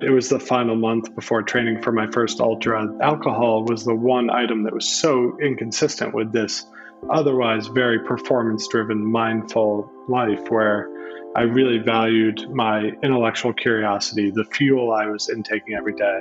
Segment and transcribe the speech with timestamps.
[0.00, 2.86] it was the final month before training for my first ultra.
[3.00, 6.66] Alcohol was the one item that was so inconsistent with this
[7.10, 10.88] otherwise very performance driven, mindful life where
[11.36, 16.20] I really valued my intellectual curiosity, the fuel I was intaking every day.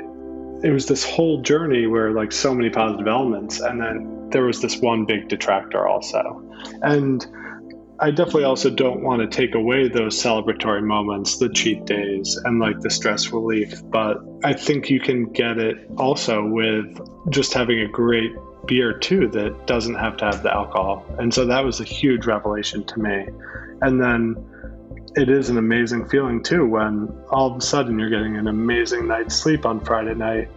[0.64, 4.62] It was this whole journey where, like, so many positive elements, and then there was
[4.62, 6.44] this one big detractor also.
[6.82, 7.26] And
[8.06, 12.60] I definitely also don't want to take away those celebratory moments, the cheat days, and
[12.60, 13.82] like the stress relief.
[13.86, 17.00] But I think you can get it also with
[17.31, 18.31] just having a great
[18.68, 21.04] beer too that doesn't have to have the alcohol.
[21.18, 23.26] And so that was a huge revelation to me.
[23.81, 24.36] And then
[25.16, 29.08] it is an amazing feeling too when all of a sudden you're getting an amazing
[29.08, 30.48] night's sleep on Friday night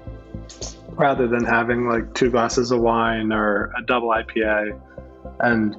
[0.90, 4.78] rather than having like two glasses of wine or a double IPA.
[5.40, 5.74] And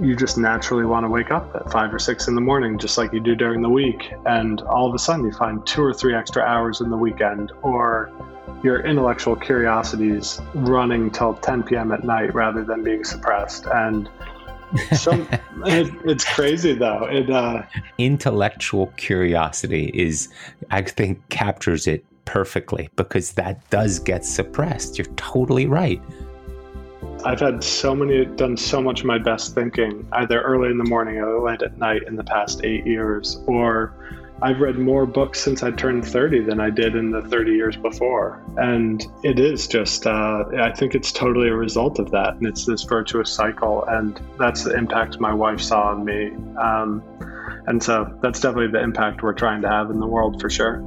[0.00, 2.98] you just naturally want to wake up at five or six in the morning, just
[2.98, 4.12] like you do during the week.
[4.26, 7.52] And all of a sudden, you find two or three extra hours in the weekend,
[7.62, 8.12] or
[8.62, 11.92] your intellectual curiosities running till 10 p.m.
[11.92, 13.66] at night rather than being suppressed.
[13.66, 14.08] And
[14.92, 15.28] some,
[15.66, 17.04] it, it's crazy though.
[17.04, 17.62] It uh,
[17.98, 20.28] intellectual curiosity is,
[20.70, 24.98] I think, captures it perfectly because that does get suppressed.
[24.98, 26.02] You're totally right.
[27.24, 30.84] I've had so many, done so much of my best thinking either early in the
[30.84, 33.94] morning or late at night in the past eight years, or
[34.42, 37.76] I've read more books since I turned 30 than I did in the 30 years
[37.76, 38.42] before.
[38.58, 42.34] And it is just, uh, I think it's totally a result of that.
[42.34, 43.84] And it's this virtuous cycle.
[43.84, 46.32] And that's the impact my wife saw on me.
[46.60, 47.02] Um,
[47.66, 50.82] and so that's definitely the impact we're trying to have in the world for sure.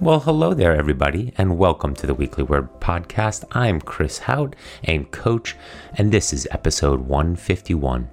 [0.00, 3.44] Well, hello there, everybody, and welcome to the Weekly Word Podcast.
[3.52, 5.56] I'm Chris Hauth, a coach,
[5.92, 8.08] and this is episode 151.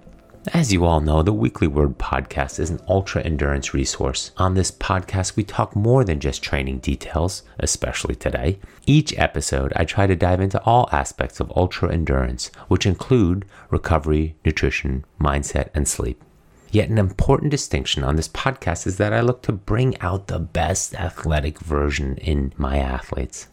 [0.53, 4.31] As you all know, the Weekly Word Podcast is an ultra endurance resource.
[4.35, 8.59] On this podcast, we talk more than just training details, especially today.
[8.85, 14.35] Each episode, I try to dive into all aspects of ultra endurance, which include recovery,
[14.43, 16.21] nutrition, mindset, and sleep.
[16.71, 20.39] Yet, an important distinction on this podcast is that I look to bring out the
[20.39, 23.47] best athletic version in my athletes.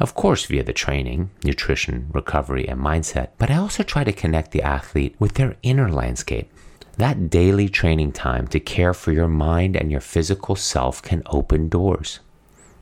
[0.00, 4.50] Of course, via the training, nutrition, recovery, and mindset, but I also try to connect
[4.52, 6.50] the athlete with their inner landscape.
[6.96, 11.68] That daily training time to care for your mind and your physical self can open
[11.68, 12.20] doors.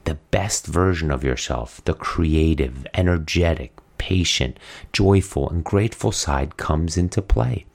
[0.04, 4.58] The best version of yourself, the creative, energetic, patient,
[4.92, 7.66] joyful, and grateful side comes into play.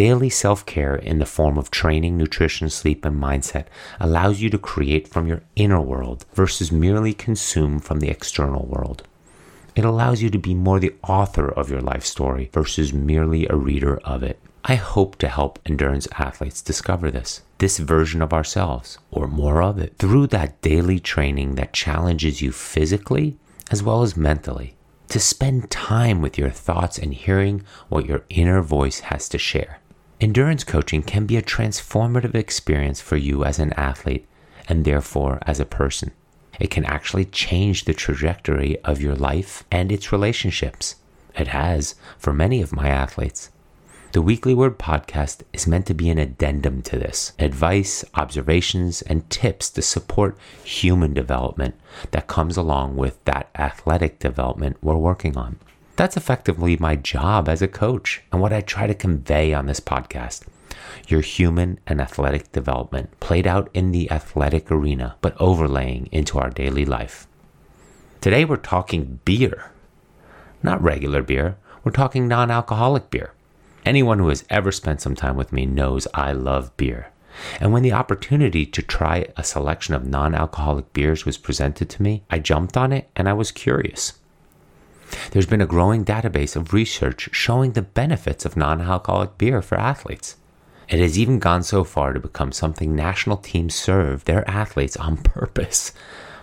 [0.00, 3.66] Daily self care in the form of training, nutrition, sleep, and mindset
[4.00, 9.02] allows you to create from your inner world versus merely consume from the external world.
[9.76, 13.56] It allows you to be more the author of your life story versus merely a
[13.56, 14.40] reader of it.
[14.64, 19.78] I hope to help endurance athletes discover this, this version of ourselves, or more of
[19.78, 23.36] it, through that daily training that challenges you physically
[23.70, 24.76] as well as mentally.
[25.08, 29.79] To spend time with your thoughts and hearing what your inner voice has to share.
[30.20, 34.26] Endurance coaching can be a transformative experience for you as an athlete
[34.68, 36.10] and therefore as a person.
[36.60, 40.96] It can actually change the trajectory of your life and its relationships.
[41.38, 43.48] It has for many of my athletes.
[44.12, 49.30] The Weekly Word podcast is meant to be an addendum to this advice, observations, and
[49.30, 51.76] tips to support human development
[52.10, 55.58] that comes along with that athletic development we're working on.
[56.00, 59.80] That's effectively my job as a coach and what I try to convey on this
[59.80, 60.44] podcast.
[61.08, 66.48] Your human and athletic development played out in the athletic arena, but overlaying into our
[66.48, 67.26] daily life.
[68.22, 69.72] Today we're talking beer.
[70.62, 73.34] Not regular beer, we're talking non alcoholic beer.
[73.84, 77.08] Anyone who has ever spent some time with me knows I love beer.
[77.60, 82.02] And when the opportunity to try a selection of non alcoholic beers was presented to
[82.02, 84.14] me, I jumped on it and I was curious.
[85.30, 89.78] There's been a growing database of research showing the benefits of non alcoholic beer for
[89.78, 90.36] athletes.
[90.88, 95.16] It has even gone so far to become something national teams serve their athletes on
[95.22, 95.92] purpose,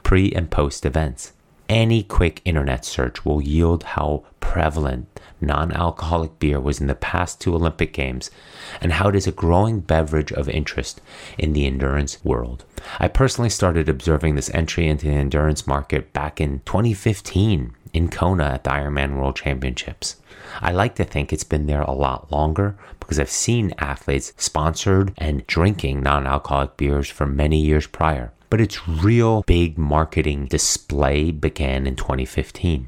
[0.04, 1.34] pre and post events.
[1.70, 7.42] Any quick internet search will yield how prevalent non alcoholic beer was in the past
[7.42, 8.32] two Olympic Games
[8.80, 11.02] and how it is a growing beverage of interest
[11.38, 12.64] in the endurance world.
[13.00, 18.46] I personally started observing this entry into the endurance market back in 2015 in Kona
[18.46, 20.18] at the Ironman World Championships.
[20.62, 25.14] I like to think it's been there a lot longer because I've seen athletes sponsored
[25.18, 28.32] and drinking non alcoholic beers for many years prior.
[28.50, 32.88] But its real big marketing display began in 2015.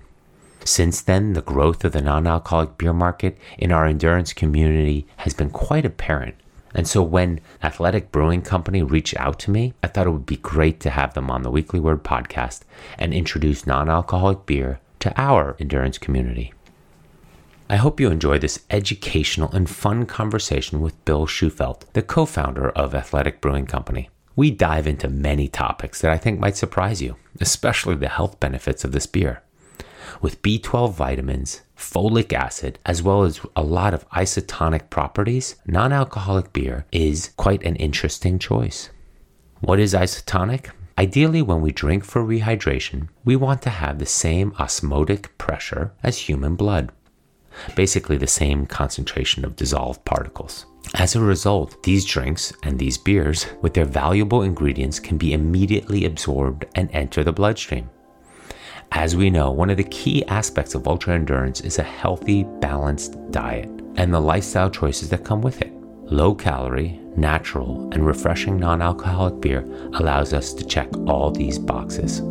[0.63, 5.33] Since then, the growth of the non alcoholic beer market in our endurance community has
[5.33, 6.35] been quite apparent.
[6.73, 10.37] And so when Athletic Brewing Company reached out to me, I thought it would be
[10.37, 12.61] great to have them on the Weekly Word podcast
[12.97, 16.53] and introduce non alcoholic beer to our endurance community.
[17.71, 22.69] I hope you enjoy this educational and fun conversation with Bill Shufelt, the co founder
[22.71, 24.09] of Athletic Brewing Company.
[24.35, 28.83] We dive into many topics that I think might surprise you, especially the health benefits
[28.83, 29.43] of this beer.
[30.21, 36.51] With B12 vitamins, folic acid, as well as a lot of isotonic properties, non alcoholic
[36.53, 38.89] beer is quite an interesting choice.
[39.61, 40.71] What is isotonic?
[40.97, 46.17] Ideally, when we drink for rehydration, we want to have the same osmotic pressure as
[46.17, 46.91] human blood
[47.75, 50.65] basically the same concentration of dissolved particles.
[50.95, 56.05] As a result, these drinks and these beers, with their valuable ingredients, can be immediately
[56.05, 57.89] absorbed and enter the bloodstream.
[58.91, 63.17] As we know, one of the key aspects of ultra endurance is a healthy, balanced
[63.31, 65.71] diet and the lifestyle choices that come with it.
[66.05, 69.63] Low calorie, natural, and refreshing non alcoholic beer
[69.93, 72.21] allows us to check all these boxes.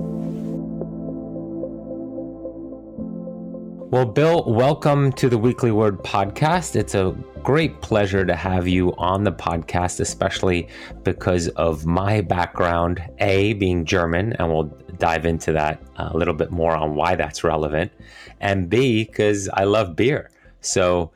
[3.90, 6.74] Well, Bill, welcome to the Weekly Word podcast.
[6.76, 10.68] It's a great pleasure to have you on the podcast, especially
[11.04, 16.50] because of my background, A, being German, and we'll dive into that a little bit
[16.50, 17.92] more on why that's relevant,
[18.40, 20.30] and B, because I love beer.
[20.60, 21.12] So,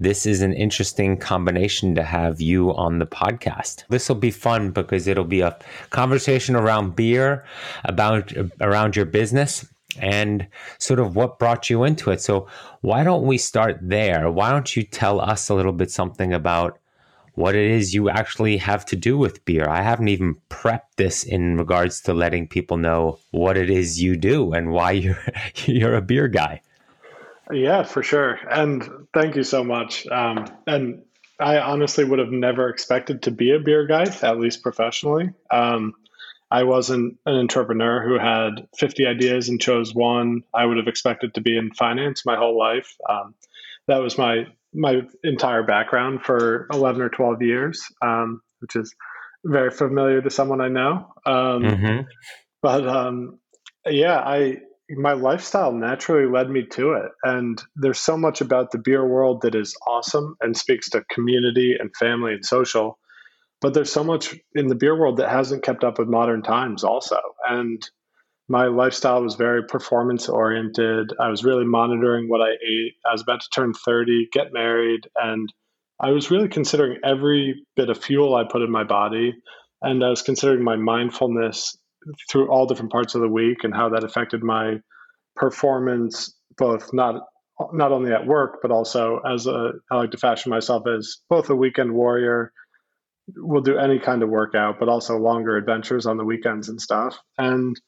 [0.00, 3.84] this is an interesting combination to have you on the podcast.
[3.90, 5.58] This will be fun because it'll be a
[5.90, 7.44] conversation around beer,
[7.84, 8.32] about
[8.62, 9.66] around your business,
[9.98, 10.46] and
[10.78, 12.22] sort of what brought you into it.
[12.22, 12.48] So,
[12.80, 14.30] why don't we start there?
[14.30, 16.79] Why don't you tell us a little bit something about
[17.40, 19.66] what it is you actually have to do with beer?
[19.66, 24.16] I haven't even prepped this in regards to letting people know what it is you
[24.16, 25.24] do and why you're
[25.64, 26.60] you're a beer guy.
[27.50, 28.38] Yeah, for sure.
[28.48, 30.06] And thank you so much.
[30.06, 31.02] Um, and
[31.40, 35.30] I honestly would have never expected to be a beer guy, at least professionally.
[35.50, 35.94] Um,
[36.50, 40.42] I wasn't an entrepreneur who had 50 ideas and chose one.
[40.52, 42.94] I would have expected to be in finance my whole life.
[43.08, 43.34] Um,
[43.86, 48.94] that was my my entire background for 11 or 12 years, um, which is
[49.44, 51.06] very familiar to someone I know.
[51.26, 52.00] Um, mm-hmm.
[52.62, 53.38] But um,
[53.86, 54.58] yeah, I
[54.90, 59.42] my lifestyle naturally led me to it, and there's so much about the beer world
[59.42, 62.98] that is awesome and speaks to community and family and social
[63.60, 66.84] but there's so much in the beer world that hasn't kept up with modern times
[66.84, 67.18] also
[67.48, 67.88] and
[68.50, 73.22] my lifestyle was very performance oriented i was really monitoring what i ate i was
[73.22, 75.52] about to turn 30 get married and
[76.00, 79.32] i was really considering every bit of fuel i put in my body
[79.82, 81.78] and i was considering my mindfulness
[82.28, 84.74] through all different parts of the week and how that affected my
[85.36, 87.22] performance both not
[87.72, 91.48] not only at work but also as a i like to fashion myself as both
[91.50, 92.52] a weekend warrior
[93.36, 97.16] will do any kind of workout, but also longer adventures on the weekends and stuff.
[97.38, 97.80] And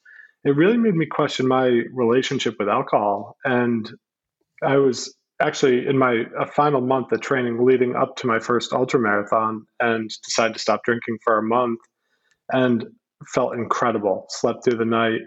[0.44, 3.36] it really made me question my relationship with alcohol.
[3.44, 3.90] And
[4.62, 6.24] I was actually in my
[6.54, 10.84] final month of training leading up to my first ultra marathon and decided to stop
[10.84, 11.80] drinking for a month
[12.50, 12.84] and
[13.34, 15.20] felt incredible slept through the night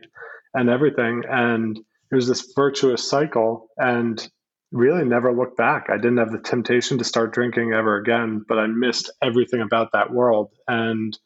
[0.53, 1.79] and everything and
[2.11, 4.29] it was this virtuous cycle and
[4.71, 5.87] really never looked back.
[5.89, 9.91] I didn't have the temptation to start drinking ever again, but I missed everything about
[9.93, 10.51] that world.
[10.67, 11.17] And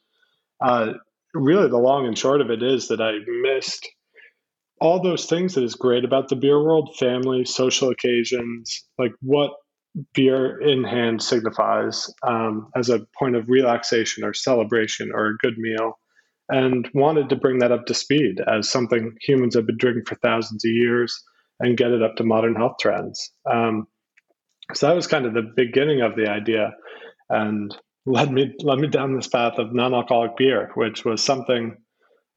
[0.61, 0.93] uh,
[1.33, 3.87] really, the long and short of it is that I missed
[4.81, 9.51] all those things that is great about the beer world family, social occasions, like what
[10.13, 15.57] beer in hand signifies um, as a point of relaxation or celebration or a good
[15.57, 15.99] meal.
[16.51, 20.15] And wanted to bring that up to speed as something humans have been drinking for
[20.15, 21.21] thousands of years
[21.59, 23.31] and get it up to modern health trends.
[23.51, 23.85] Um,
[24.73, 26.71] so that was kind of the beginning of the idea,
[27.29, 27.75] and
[28.05, 31.77] led me led me down this path of non-alcoholic beer, which was something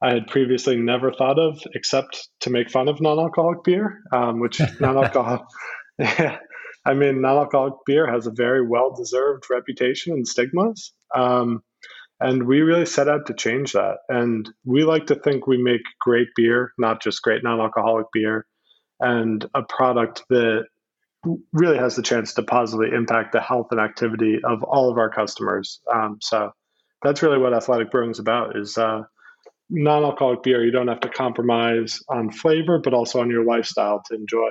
[0.01, 4.61] I had previously never thought of, except to make fun of non-alcoholic beer, um, which
[4.79, 5.41] non-alcoholic.
[5.97, 6.37] yeah,
[6.85, 10.91] I mean, non-alcoholic beer has a very well-deserved reputation and stigmas.
[11.15, 11.63] Um,
[12.19, 13.97] and we really set out to change that.
[14.09, 18.45] And we like to think we make great beer, not just great non alcoholic beer,
[18.99, 20.65] and a product that
[21.51, 25.09] really has the chance to positively impact the health and activity of all of our
[25.09, 25.79] customers.
[25.93, 26.51] Um, so
[27.01, 29.03] that's really what athletic brewing is about is uh,
[29.69, 30.63] non-alcoholic beer.
[30.63, 34.49] You don't have to compromise on flavor, but also on your lifestyle to enjoy.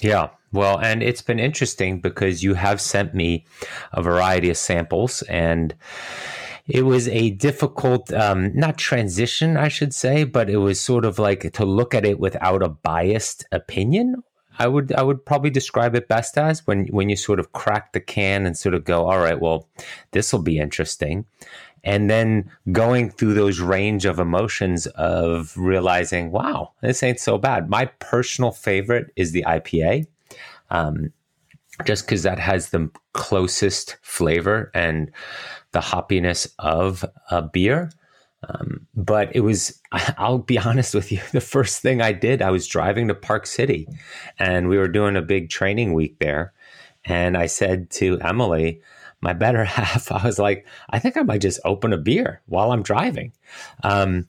[0.00, 3.44] Yeah, well, and it's been interesting because you have sent me
[3.92, 5.74] a variety of samples and
[6.66, 11.18] it was a difficult, um, not transition, I should say, but it was sort of
[11.18, 14.22] like to look at it without a biased opinion.
[14.58, 17.92] I would I would probably describe it best as when when you sort of crack
[17.92, 19.68] the can and sort of go, all right, well,
[20.12, 21.24] this will be interesting.
[21.82, 27.70] And then going through those range of emotions of realizing, wow, this ain't so bad.
[27.70, 30.06] My personal favorite is the IPA.
[30.70, 31.12] Um,
[31.84, 35.10] just because that has the closest flavor and
[35.72, 37.90] the hoppiness of a beer.
[38.48, 42.50] Um, but it was, I'll be honest with you, the first thing I did, I
[42.50, 43.88] was driving to Park City
[44.38, 46.52] and we were doing a big training week there.
[47.04, 48.82] And I said to Emily,
[49.20, 52.72] my better half, I was like, I think I might just open a beer while
[52.72, 53.32] I'm driving.
[53.82, 54.28] Um,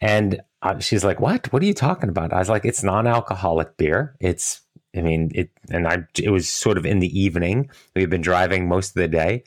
[0.00, 1.52] and uh, she's like, What?
[1.52, 2.32] What are you talking about?
[2.32, 4.16] I was like, It's non alcoholic beer.
[4.20, 4.60] It's,
[4.96, 7.70] I mean, it, and I, it was sort of in the evening.
[7.94, 9.44] We've been driving most of the day.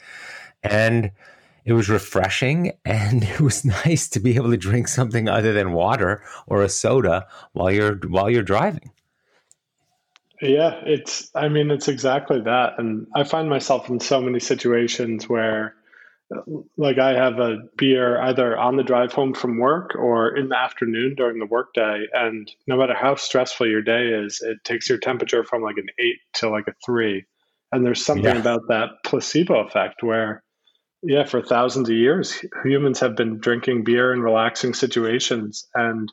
[0.63, 1.11] And
[1.67, 5.73] it was refreshing and it was nice to be able to drink something other than
[5.73, 8.91] water or a soda while you're while you're driving.
[10.41, 15.27] Yeah, it's I mean it's exactly that and I find myself in so many situations
[15.27, 15.75] where
[16.77, 20.57] like I have a beer either on the drive home from work or in the
[20.57, 24.97] afternoon during the workday and no matter how stressful your day is it takes your
[24.97, 27.25] temperature from like an 8 to like a 3
[27.71, 28.41] and there's something yeah.
[28.41, 30.43] about that placebo effect where
[31.07, 36.11] yeah, for thousands of years, humans have been drinking beer in relaxing situations, and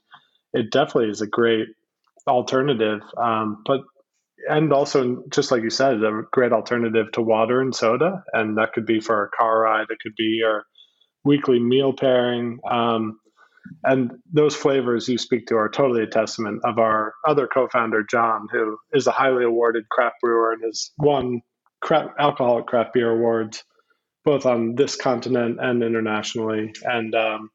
[0.53, 1.67] it definitely is a great
[2.29, 3.01] alternative.
[3.21, 3.81] Um, but
[4.49, 8.73] and also, just like you said, a great alternative to water and soda, and that
[8.73, 9.87] could be for a car ride.
[9.91, 10.65] It could be your
[11.25, 12.61] weekly meal pairing.
[12.71, 13.19] Um,
[13.83, 18.47] and those flavors you speak to are totally a testament of our other co-founder John,
[18.53, 21.41] who is a highly awarded craft brewer and has won
[21.81, 23.65] craft, alcoholic craft beer awards
[24.25, 26.73] both on this continent and internationally.
[26.83, 27.51] And um,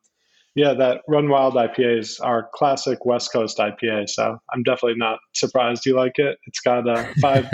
[0.56, 4.10] yeah, that Run Wild IPA is our classic West Coast IPA.
[4.10, 6.38] So I'm definitely not surprised you like it.
[6.46, 7.48] It's got uh, five,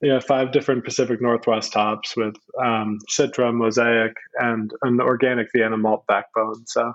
[0.00, 6.04] yeah, five different Pacific Northwest hops with um, Citra, Mosaic, and an organic Vienna malt
[6.06, 6.66] backbone.
[6.66, 6.92] So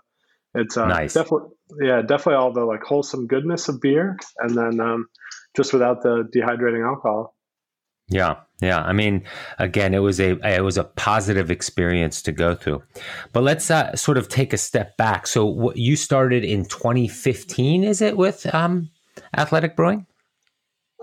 [0.55, 1.13] it's uh, nice.
[1.13, 1.50] definitely,
[1.81, 5.07] yeah, definitely all the like wholesome goodness of beer, and then um,
[5.55, 7.35] just without the dehydrating alcohol.
[8.07, 8.81] Yeah, yeah.
[8.81, 9.24] I mean,
[9.57, 12.83] again, it was a it was a positive experience to go through.
[13.33, 15.25] But let's uh, sort of take a step back.
[15.25, 18.89] So what you started in 2015, is it, with um,
[19.35, 20.05] Athletic Brewing?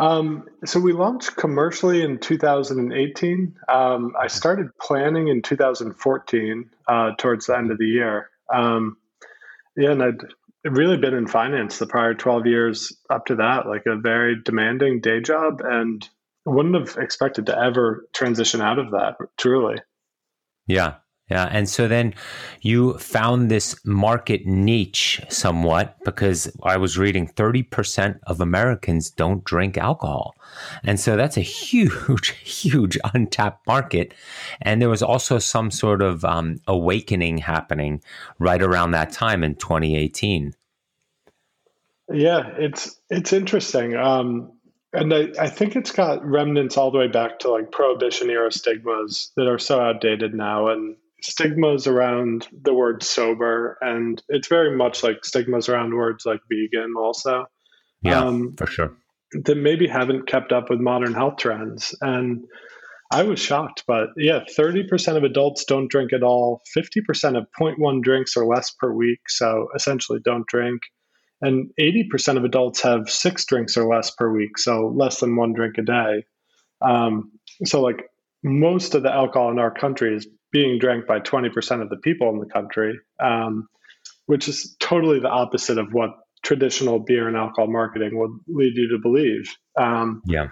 [0.01, 3.57] Um, so we launched commercially in 2018.
[3.69, 8.31] Um, I started planning in 2014, uh, towards the end of the year.
[8.53, 8.97] Um,
[9.77, 10.23] yeah, and I'd
[10.65, 15.01] really been in finance the prior 12 years up to that, like a very demanding
[15.01, 16.09] day job and
[16.45, 19.77] wouldn't have expected to ever transition out of that truly.
[20.67, 20.95] Yeah
[21.33, 21.49] yeah.
[21.51, 22.15] And so then
[22.61, 29.79] you found this market niche somewhat because i was reading 30% of americans don't drink
[29.79, 30.35] alcohol.
[30.85, 34.13] And so that's a huge huge untapped market.
[34.61, 38.03] And there was also some sort of um, awakening happening
[38.39, 40.53] right around that time in 2018
[42.13, 43.97] yeah it's it's interesting.
[43.97, 44.53] Um,
[44.93, 48.53] and I, I think it's got remnants all the way back to like prohibition era
[48.53, 54.77] stigmas that are so outdated now and stigmas around the word sober and it's very
[54.77, 57.47] much like stigmas around words like vegan also.
[58.03, 58.97] Yeah um, for sure.
[59.45, 62.45] that maybe haven't kept up with modern health trends and
[63.13, 68.03] i was shocked but yeah 30% of adults don't drink at all 50% of 0.1
[68.03, 70.83] drinks or less per week so essentially don't drink
[71.43, 75.53] and 80% of adults have six drinks or less per week, so less than one
[75.53, 76.25] drink a day.
[76.81, 77.33] Um,
[77.65, 78.05] so, like
[78.43, 82.31] most of the alcohol in our country is being drank by 20% of the people
[82.31, 83.69] in the country, um,
[84.27, 86.11] which is totally the opposite of what
[86.45, 89.45] traditional beer and alcohol marketing would lead you to believe.
[89.79, 90.49] Um, yeah.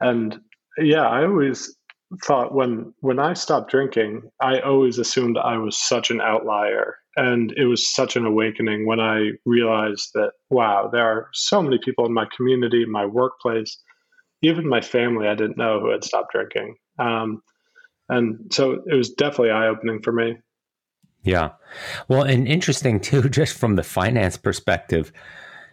[0.00, 0.38] And
[0.78, 1.76] yeah, I always
[2.24, 7.52] thought when when I stopped drinking, I always assumed I was such an outlier and
[7.56, 12.06] it was such an awakening when I realized that, wow, there are so many people
[12.06, 13.78] in my community, my workplace,
[14.42, 16.76] even my family I didn't know who had stopped drinking.
[16.98, 17.42] Um,
[18.08, 20.36] and so it was definitely eye opening for me.
[21.22, 21.52] Yeah.
[22.08, 25.12] Well, and interesting too, just from the finance perspective,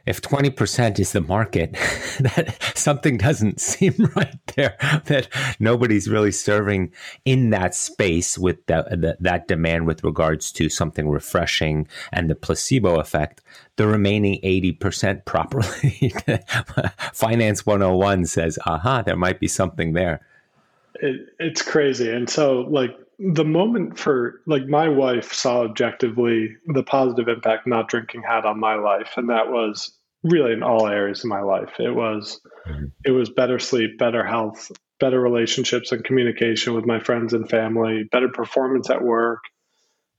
[0.05, 1.71] if 20% is the market,
[2.19, 5.27] that something doesn't seem right there, that
[5.59, 6.91] nobody's really serving
[7.25, 12.35] in that space with the, the, that demand with regards to something refreshing and the
[12.35, 13.41] placebo effect.
[13.77, 16.13] The remaining 80% properly,
[17.13, 20.21] Finance 101 says, aha, there might be something there.
[20.95, 22.11] It, it's crazy.
[22.11, 22.95] And so, like,
[23.33, 28.59] the moment for like my wife saw objectively the positive impact not drinking had on
[28.59, 31.79] my life and that was really in all areas of my life.
[31.79, 32.85] It was mm-hmm.
[33.05, 38.03] it was better sleep, better health, better relationships and communication with my friends and family,
[38.11, 39.39] better performance at work,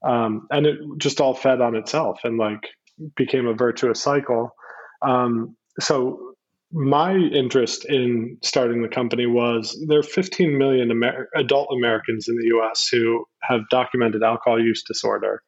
[0.04, 2.68] um, and it just all fed on itself and like
[3.16, 4.54] became a virtuous cycle.
[5.02, 6.31] Um, so
[6.72, 12.36] my interest in starting the company was there are 15 million Amer- adult Americans in
[12.36, 12.88] the U.S.
[12.88, 15.42] who have documented alcohol use disorder.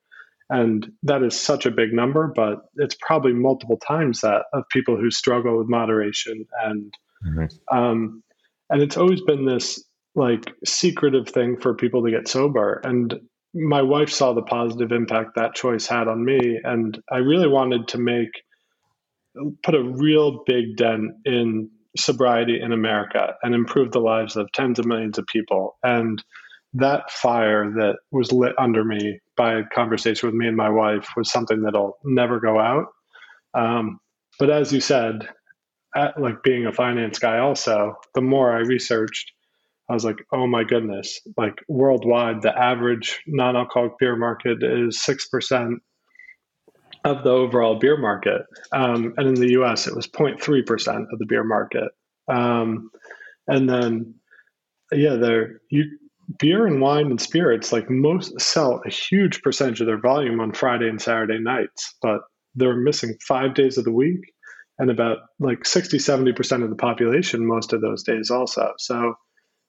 [0.50, 4.96] And that is such a big number, but it's probably multiple times that of people
[4.96, 6.44] who struggle with moderation.
[6.62, 6.94] And
[7.26, 7.76] mm-hmm.
[7.76, 8.22] um,
[8.68, 9.82] and it's always been this
[10.14, 12.80] like secretive thing for people to get sober.
[12.84, 13.14] And
[13.54, 17.88] my wife saw the positive impact that choice had on me, and I really wanted
[17.88, 18.30] to make
[19.62, 24.78] put a real big dent in sobriety in America and improve the lives of tens
[24.78, 25.76] of millions of people.
[25.82, 26.22] And
[26.74, 31.30] that fire that was lit under me by conversation with me and my wife was
[31.30, 32.86] something that'll never go out.
[33.54, 34.00] Um,
[34.38, 35.28] but as you said,
[35.94, 39.30] at, like being a finance guy, also, the more I researched,
[39.88, 45.00] I was like, oh my goodness, like worldwide, the average non alcoholic beer market is
[45.06, 45.74] 6%
[47.04, 48.42] of the overall beer market.
[48.72, 51.90] Um, and in the US, it was 0.3% of the beer market.
[52.28, 52.90] Um,
[53.46, 54.14] and then,
[54.90, 55.84] yeah, there, you,
[56.38, 60.52] beer and wine and spirits like most sell a huge percentage of their volume on
[60.52, 62.20] Friday and Saturday nights, but
[62.54, 64.32] they're missing five days of the week
[64.78, 68.72] and about like 60 70% of the population most of those days also.
[68.78, 69.14] So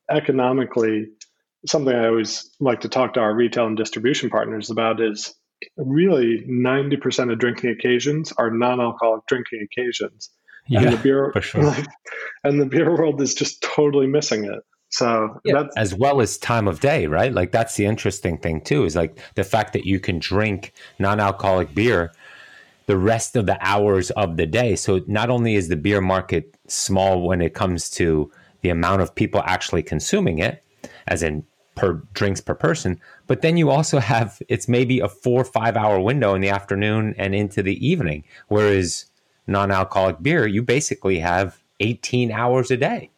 [0.09, 1.07] economically,
[1.67, 5.35] something I always like to talk to our retail and distribution partners about is
[5.77, 10.29] really 90% of drinking occasions are non-alcoholic drinking occasions.
[10.67, 11.63] Yeah, and the beer, for sure.
[11.65, 11.85] Like,
[12.43, 14.63] and the beer world is just totally missing it.
[14.89, 17.33] So yeah, as well as time of day, right?
[17.33, 21.75] Like that's the interesting thing too, is like the fact that you can drink non-alcoholic
[21.75, 22.11] beer
[22.85, 24.75] the rest of the hours of the day.
[24.75, 28.31] So not only is the beer market small when it comes to
[28.61, 30.63] the amount of people actually consuming it,
[31.07, 31.43] as in
[31.75, 35.75] per drinks per person, but then you also have it's maybe a four or five
[35.75, 38.23] hour window in the afternoon and into the evening.
[38.47, 39.05] Whereas
[39.47, 43.11] non-alcoholic beer, you basically have 18 hours a day.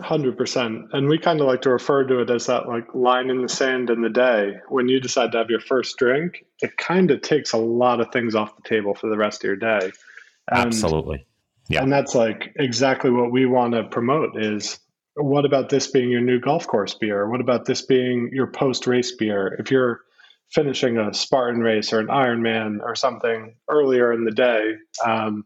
[0.00, 3.28] Hundred percent, and we kind of like to refer to it as that like line
[3.28, 4.54] in the sand in the day.
[4.68, 8.10] When you decide to have your first drink, it kind of takes a lot of
[8.10, 9.92] things off the table for the rest of your day.
[10.50, 11.26] And, Absolutely,
[11.68, 14.42] yeah, and that's like exactly what we want to promote.
[14.42, 14.78] Is
[15.16, 17.28] what about this being your new golf course beer?
[17.28, 19.56] What about this being your post race beer?
[19.58, 20.00] If you're
[20.50, 25.44] finishing a Spartan race or an Ironman or something earlier in the day, um,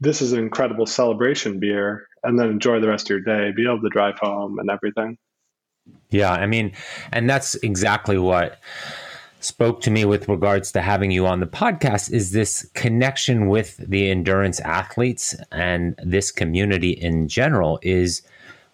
[0.00, 3.64] this is an incredible celebration beer and then enjoy the rest of your day, be
[3.64, 5.16] able to drive home and everything.
[6.10, 6.72] Yeah, I mean,
[7.12, 8.58] and that's exactly what
[9.40, 13.76] spoke to me with regards to having you on the podcast is this connection with
[13.76, 18.22] the endurance athletes and this community in general is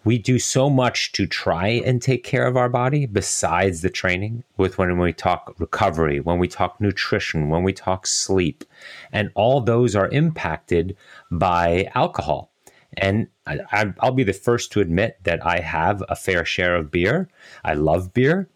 [0.05, 4.43] we do so much to try and take care of our body besides the training
[4.57, 8.63] with when we talk recovery when we talk nutrition when we talk sleep.
[9.11, 10.95] And all those are impacted
[11.31, 12.51] by alcohol.
[12.97, 16.91] And I, will be the first to admit that I have a fair share of
[16.91, 17.27] beer.
[17.63, 18.47] I love beer,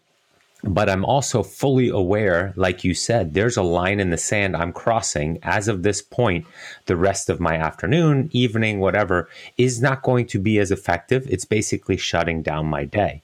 [0.64, 4.72] but I'm also fully aware, like you said, there's a line in the sand I'm
[4.72, 5.38] crossing.
[5.42, 6.46] As of this point,
[6.86, 11.26] the rest of my afternoon, evening, whatever, is not going to be as effective.
[11.30, 13.22] It's basically shutting down my day.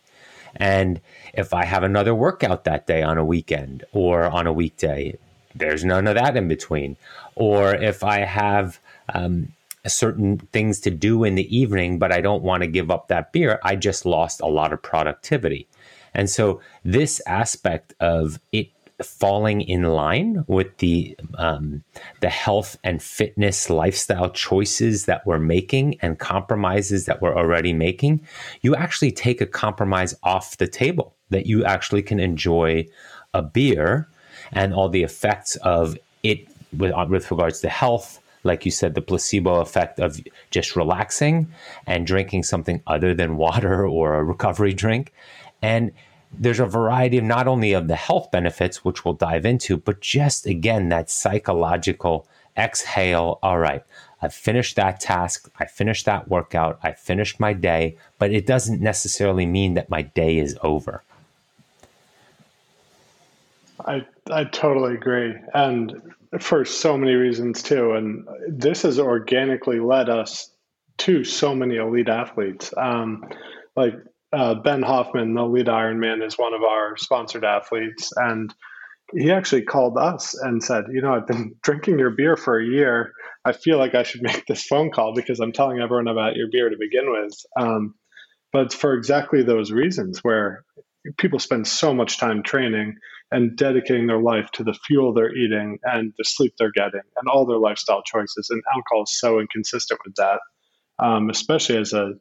[0.56, 1.00] And
[1.32, 5.18] if I have another workout that day on a weekend or on a weekday,
[5.56, 6.96] there's none of that in between.
[7.34, 8.78] Or if I have,
[9.12, 9.52] um,
[9.86, 13.32] certain things to do in the evening, but I don't want to give up that
[13.32, 15.66] beer, I just lost a lot of productivity.
[16.14, 18.68] And so, this aspect of it
[19.02, 21.82] falling in line with the um,
[22.20, 28.20] the health and fitness lifestyle choices that we're making and compromises that we're already making,
[28.62, 32.86] you actually take a compromise off the table that you actually can enjoy
[33.32, 34.08] a beer
[34.52, 36.46] and all the effects of it
[36.76, 41.50] with, with regards to health like you said, the placebo effect of just relaxing
[41.86, 45.12] and drinking something other than water or a recovery drink.
[45.62, 45.92] And
[46.38, 50.00] there's a variety of not only of the health benefits, which we'll dive into, but
[50.00, 53.38] just again, that psychological exhale.
[53.42, 53.84] All right,
[54.20, 55.50] I finished that task.
[55.58, 56.78] I finished that workout.
[56.82, 61.02] I finished my day, but it doesn't necessarily mean that my day is over.
[63.84, 67.92] I I totally agree, and for so many reasons too.
[67.92, 70.50] And this has organically led us
[70.96, 72.72] to so many elite athletes.
[72.76, 73.28] Um,
[73.76, 73.94] like
[74.34, 78.52] uh, Ben Hoffman, the lead Ironman, is one of our sponsored athletes, and
[79.12, 82.64] he actually called us and said, You know, I've been drinking your beer for a
[82.66, 83.12] year.
[83.44, 86.48] I feel like I should make this phone call because I'm telling everyone about your
[86.50, 87.34] beer to begin with.
[87.58, 87.94] Um,
[88.52, 90.64] but for exactly those reasons, where
[91.18, 92.96] people spend so much time training
[93.30, 97.28] and dedicating their life to the fuel they're eating and the sleep they're getting and
[97.28, 98.48] all their lifestyle choices.
[98.50, 100.40] And alcohol is so inconsistent with that,
[100.98, 102.12] um, especially as a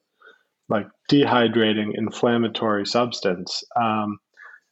[0.73, 3.63] like dehydrating inflammatory substance.
[3.79, 4.17] Um,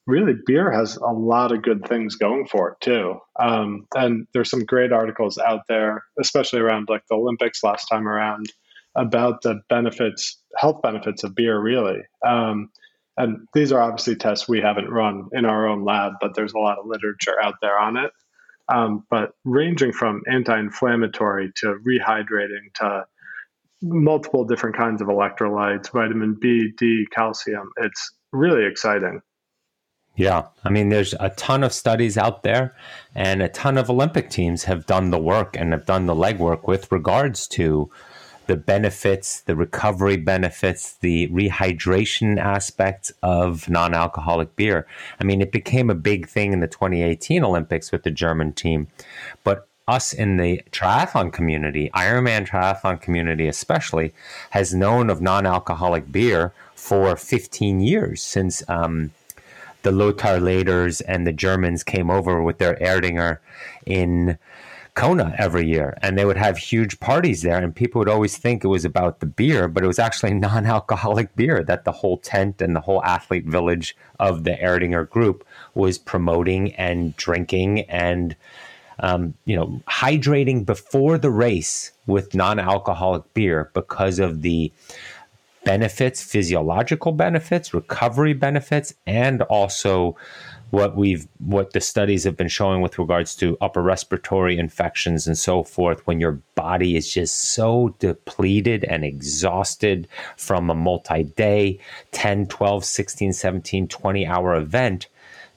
[0.08, 3.20] really, beer has a lot of good things going for it too.
[3.40, 8.08] Um, and there's some great articles out there, especially around like the Olympics last time
[8.08, 8.52] around,
[8.96, 11.60] about the benefits, health benefits of beer.
[11.60, 12.00] Really.
[12.26, 12.70] Um,
[13.18, 16.58] and these are obviously tests we haven't run in our own lab, but there's a
[16.60, 18.12] lot of literature out there on it.
[18.74, 23.06] Um, but ranging from anti-inflammatory to rehydrating to
[23.82, 27.72] multiple different kinds of electrolytes, vitamin B, D, calcium.
[27.78, 29.22] It's really exciting.
[30.16, 32.76] Yeah, I mean, there's a ton of studies out there,
[33.16, 36.68] and a ton of Olympic teams have done the work and have done the legwork
[36.68, 37.90] with regards to
[38.48, 44.86] the benefits, the recovery benefits, the rehydration aspects of non alcoholic beer.
[45.20, 48.88] I mean, it became a big thing in the 2018 Olympics with the German team,
[49.46, 54.14] but us in the triathlon community, Ironman triathlon community especially,
[54.52, 58.64] has known of non alcoholic beer for 15 years since.
[58.68, 59.12] Um,
[59.84, 63.40] the Lothar Leders and the Germans came over with their Erdinger
[63.86, 64.38] in
[64.94, 68.64] Kona every year, and they would have huge parties there, and people would always think
[68.64, 72.62] it was about the beer, but it was actually non-alcoholic beer that the whole tent
[72.62, 78.36] and the whole athlete village of the Erdinger group was promoting and drinking and
[79.02, 84.72] um, you know hydrating before the race with non-alcoholic beer because of the
[85.64, 90.16] benefits, physiological benefits, recovery benefits, and also
[90.72, 95.38] what we've what the studies have been showing with regards to upper respiratory infections and
[95.38, 101.78] so forth when your body is just so depleted and exhausted from a multi-day
[102.12, 105.08] 10 12 16 17 20 hour event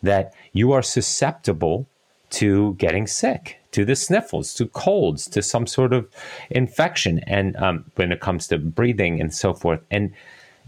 [0.03, 1.87] that you are susceptible
[2.35, 6.09] to getting sick to the sniffles to colds to some sort of
[6.51, 7.19] infection.
[7.27, 9.81] And um, when it comes to breathing and so forth.
[9.91, 10.13] And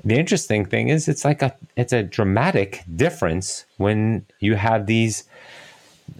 [0.05, 5.25] the interesting thing is it's like a it's a dramatic difference when you have these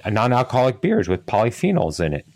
[0.05, 2.27] non-alcoholic beers with polyphenols in it.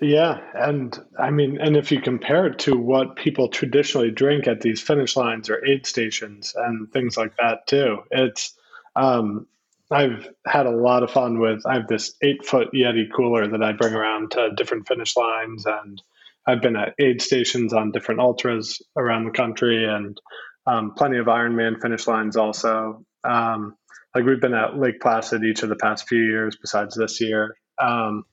[0.00, 4.60] Yeah and i mean and if you compare it to what people traditionally drink at
[4.60, 8.54] these finish lines or aid stations and things like that too it's
[8.94, 9.46] um,
[9.90, 11.60] I've had a lot of fun with.
[11.66, 15.64] I have this eight foot Yeti cooler that I bring around to different finish lines,
[15.66, 16.02] and
[16.46, 20.18] I've been at aid stations on different ultras around the country and
[20.66, 23.04] um, plenty of Ironman finish lines also.
[23.24, 23.76] Um,
[24.14, 27.54] like we've been at Lake Placid each of the past few years, besides this year.
[27.80, 28.24] Um,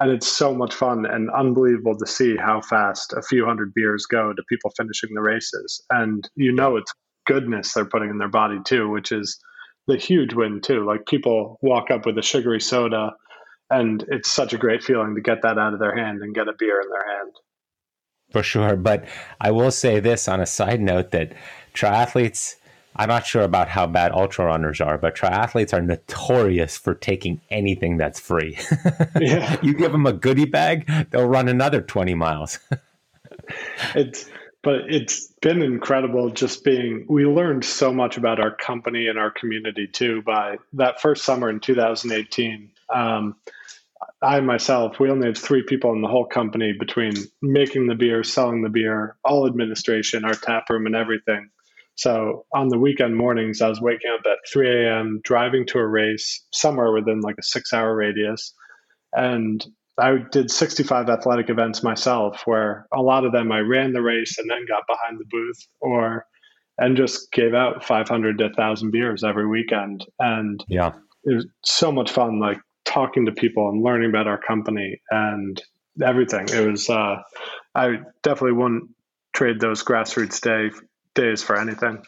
[0.00, 4.06] and it's so much fun and unbelievable to see how fast a few hundred beers
[4.06, 5.82] go to people finishing the races.
[5.90, 6.92] And you know it's
[7.26, 9.38] goodness they're putting in their body too, which is
[9.90, 10.84] the huge win too.
[10.86, 13.14] Like people walk up with a sugary soda
[13.68, 16.48] and it's such a great feeling to get that out of their hand and get
[16.48, 17.32] a beer in their hand
[18.30, 18.76] for sure.
[18.76, 19.04] But
[19.40, 21.32] I will say this on a side note that
[21.74, 22.56] triathletes,
[22.96, 27.40] I'm not sure about how bad ultra runners are, but triathletes are notorious for taking
[27.50, 28.58] anything that's free.
[29.20, 29.56] Yeah.
[29.62, 32.58] you give them a goodie bag, they'll run another 20 miles.
[33.94, 34.26] it's
[34.62, 39.30] but it's been incredible just being we learned so much about our company and our
[39.30, 43.36] community too by that first summer in 2018 um,
[44.22, 48.22] I myself, we only have three people in the whole company between making the beer,
[48.22, 51.48] selling the beer, all administration, our tap room, and everything.
[51.94, 55.86] So on the weekend mornings, I was waking up at 3 a.m., driving to a
[55.86, 58.54] race somewhere within like a six hour radius.
[59.12, 59.64] And
[60.00, 64.38] I did 65 athletic events myself, where a lot of them I ran the race
[64.38, 66.26] and then got behind the booth or
[66.78, 70.06] and just gave out 500 to 1,000 beers every weekend.
[70.18, 70.92] And yeah,
[71.24, 72.40] it was so much fun.
[72.40, 75.62] Like talking to people and learning about our company and
[76.02, 76.48] everything.
[76.48, 77.16] It was uh,
[77.74, 78.90] I definitely wouldn't
[79.32, 80.74] trade those grassroots day
[81.14, 82.02] days for anything.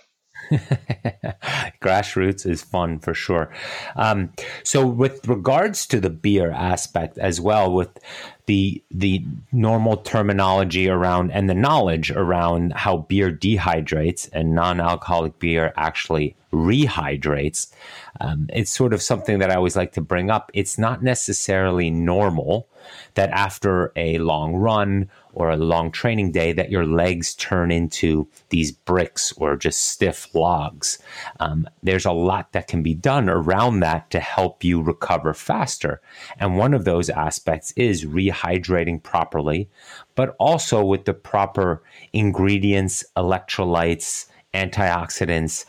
[1.80, 3.52] grassroots is fun for sure.
[3.96, 4.32] Um,
[4.64, 7.98] so, with regards to the beer aspect as well, with
[8.46, 15.72] the the normal terminology around and the knowledge around how beer dehydrates and non-alcoholic beer
[15.76, 17.72] actually rehydrates
[18.20, 21.88] um, it's sort of something that i always like to bring up it's not necessarily
[21.88, 22.68] normal
[23.14, 28.28] that after a long run or a long training day that your legs turn into
[28.50, 30.98] these bricks or just stiff logs.
[31.40, 36.00] Um, there's a lot that can be done around that to help you recover faster.
[36.38, 39.68] And one of those aspects is rehydrating properly,
[40.14, 45.64] but also with the proper ingredients, electrolytes, antioxidants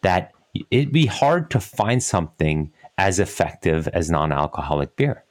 [0.00, 0.32] that
[0.70, 5.24] it'd be hard to find something as effective as non-alcoholic beer.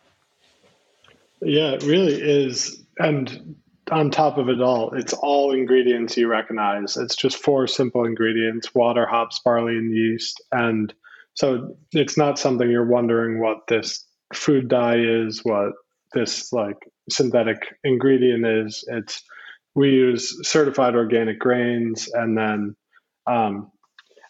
[1.41, 2.84] Yeah, it really is.
[3.00, 3.56] And
[3.91, 6.97] on top of it all, it's all ingredients you recognize.
[6.97, 10.41] It's just four simple ingredients water, hops, barley, and yeast.
[10.51, 10.93] And
[11.34, 15.73] so it's not something you're wondering what this food dye is, what
[16.13, 16.77] this like
[17.10, 18.84] synthetic ingredient is.
[18.88, 19.23] It's
[19.75, 22.75] we use certified organic grains and then
[23.27, 23.71] um,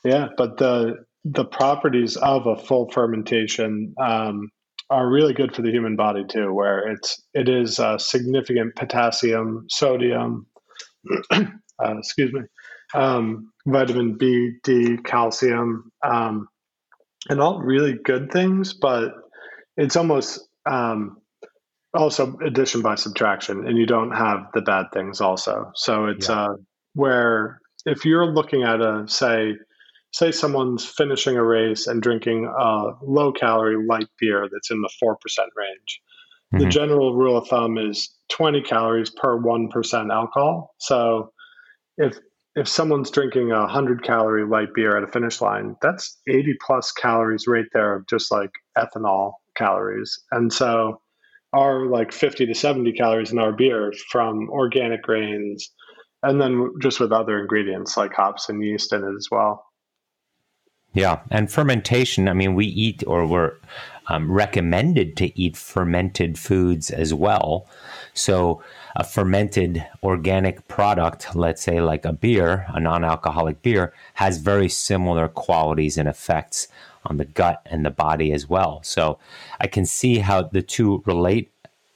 [0.04, 4.50] yeah, but the the properties of a full fermentation um,
[4.92, 9.66] are really good for the human body too, where it's it is uh, significant potassium,
[9.70, 10.46] sodium,
[11.32, 12.42] uh, excuse me,
[12.94, 16.48] um, vitamin B, D, calcium, um,
[17.30, 18.74] and all really good things.
[18.74, 19.14] But
[19.78, 21.18] it's almost um,
[21.94, 25.72] also addition by subtraction, and you don't have the bad things also.
[25.74, 26.44] So it's yeah.
[26.44, 26.54] uh,
[26.96, 29.56] where if you're looking at a say
[30.12, 34.90] say someone's finishing a race and drinking a low calorie light beer that's in the
[35.02, 35.16] 4%
[35.56, 36.02] range.
[36.54, 36.64] Mm-hmm.
[36.64, 40.76] The general rule of thumb is 20 calories per 1% alcohol.
[40.80, 41.32] So
[41.98, 42.18] if
[42.54, 46.92] if someone's drinking a 100 calorie light beer at a finish line, that's 80 plus
[46.92, 50.20] calories right there of just like ethanol calories.
[50.32, 51.00] And so
[51.54, 55.72] our like 50 to 70 calories in our beer from organic grains
[56.24, 59.66] and then just with other ingredients like hops and yeast in it as well.
[60.94, 62.28] Yeah, and fermentation.
[62.28, 63.54] I mean, we eat or we're
[64.08, 67.66] um, recommended to eat fermented foods as well.
[68.14, 68.62] So,
[68.98, 74.68] a fermented organic product, let's say like a beer, a non alcoholic beer, has very
[74.68, 76.68] similar qualities and effects
[77.06, 78.82] on the gut and the body as well.
[78.84, 79.18] So,
[79.62, 81.52] I can see how the two relate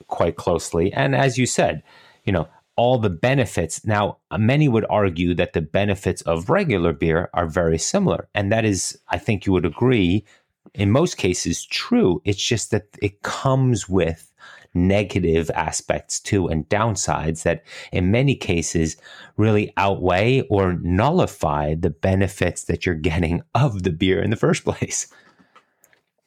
[0.07, 0.93] quite closely.
[0.93, 1.83] And as you said,
[2.23, 3.85] you know, all the benefits.
[3.85, 8.27] Now, many would argue that the benefits of regular beer are very similar.
[8.35, 10.25] And that is, I think you would agree,
[10.73, 12.21] in most cases true.
[12.25, 14.31] It's just that it comes with
[14.73, 18.97] negative aspects too and downsides that in many cases
[19.37, 24.65] really outweigh or nullify the benefits that you're getting of the beer in the first
[24.65, 25.07] place.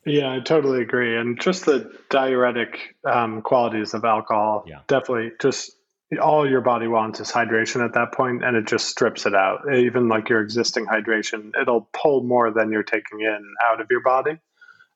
[0.06, 1.14] Yeah, I totally agree.
[1.14, 4.80] And just the diuretic um, qualities of alcohol yeah.
[4.86, 5.77] definitely just
[6.16, 9.60] all your body wants is hydration at that point and it just strips it out.
[9.74, 14.00] Even like your existing hydration it'll pull more than you're taking in out of your
[14.00, 14.38] body.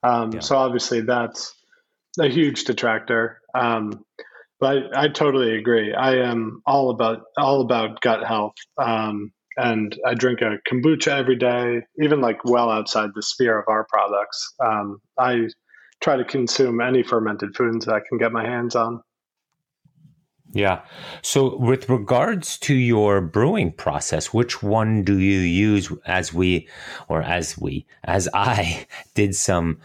[0.03, 0.40] Um, yeah.
[0.40, 1.55] so obviously that's
[2.18, 3.40] a huge detractor.
[3.55, 4.05] Um,
[4.59, 5.92] but I, I, totally agree.
[5.92, 8.55] I am all about all about gut health.
[8.79, 13.66] Um, and i drink a kombucha every day even like well outside the sphere of
[13.68, 14.55] our products.
[14.61, 15.48] Um, i
[16.03, 19.03] try to consume any fermented foods that i can get my hands on
[20.53, 20.83] yeah.
[21.23, 26.69] So, with regards to your brewing process, which one do you use as we,
[27.09, 29.81] or as we, as I did some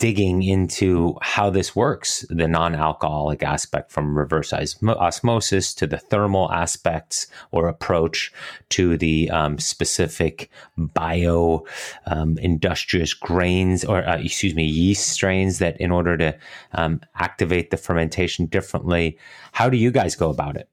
[0.00, 6.50] digging into how this works the non alcoholic aspect from reverse osmosis to the thermal
[6.50, 8.32] aspects or approach
[8.70, 11.62] to the um, specific bio
[12.06, 16.36] um, industrious grains or, uh, excuse me, yeast strains that in order to
[16.72, 19.18] um, activate the fermentation differently.
[19.52, 20.68] How do you guys go about it?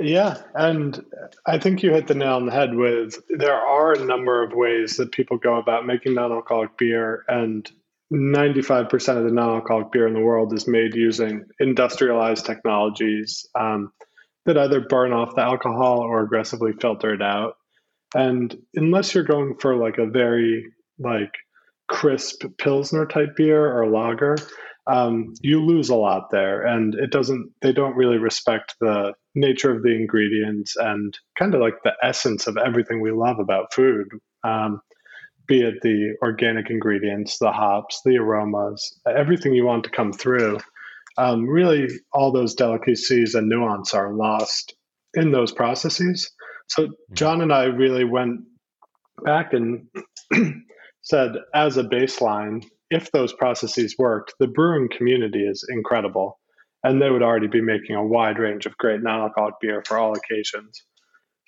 [0.00, 1.04] Yeah, and
[1.46, 4.52] I think you hit the nail on the head with there are a number of
[4.52, 7.70] ways that people go about making non alcoholic beer, and
[8.12, 13.92] 95% of the non alcoholic beer in the world is made using industrialized technologies um,
[14.46, 17.54] that either burn off the alcohol or aggressively filter it out.
[18.14, 20.66] And unless you're going for like a very
[20.98, 21.32] like
[21.88, 24.36] crisp Pilsner type beer or lager,
[24.86, 29.74] um, you lose a lot there and it doesn't they don't really respect the nature
[29.74, 34.06] of the ingredients and kind of like the essence of everything we love about food
[34.44, 34.80] um,
[35.46, 40.58] be it the organic ingredients the hops the aromas everything you want to come through
[41.18, 44.74] um, really all those delicacies and nuance are lost
[45.14, 46.30] in those processes
[46.68, 47.14] so mm-hmm.
[47.14, 48.40] john and i really went
[49.24, 49.86] back and
[51.02, 56.38] said as a baseline if those processes worked, the brewing community is incredible.
[56.84, 59.98] And they would already be making a wide range of great non alcoholic beer for
[59.98, 60.82] all occasions.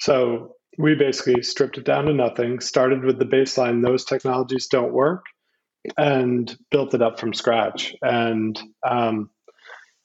[0.01, 4.93] So we basically stripped it down to nothing, started with the baseline, those technologies don't
[4.93, 5.25] work,
[5.97, 7.95] and built it up from scratch.
[8.03, 9.31] And um,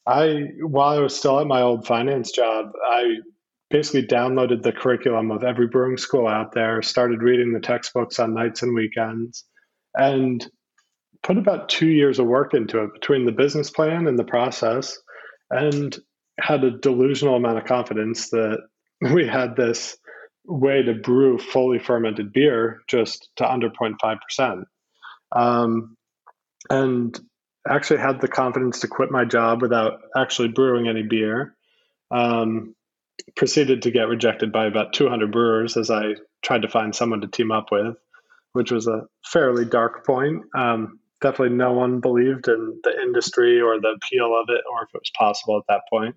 [0.06, 3.18] I, while I was still at my old finance job, I
[3.70, 8.34] basically downloaded the curriculum of every brewing school out there, started reading the textbooks on
[8.34, 9.46] nights and weekends,
[9.96, 10.46] and
[11.22, 14.98] put about two years of work into it between the business plan and the process,
[15.50, 15.98] and
[16.40, 18.60] had a delusional amount of confidence that
[19.02, 19.98] we had this
[20.46, 24.64] way to brew fully fermented beer just to under 0.5%.
[25.32, 25.96] Um,
[26.70, 27.20] and
[27.68, 31.56] actually had the confidence to quit my job without actually brewing any beer.
[32.12, 32.76] Um,
[33.36, 37.28] proceeded to get rejected by about 200 brewers as I tried to find someone to
[37.28, 37.96] team up with,
[38.54, 40.44] which was a fairly dark point.
[40.58, 44.90] Um, definitely no one believed in the industry or the appeal of it or if
[44.94, 46.16] it was possible at that point.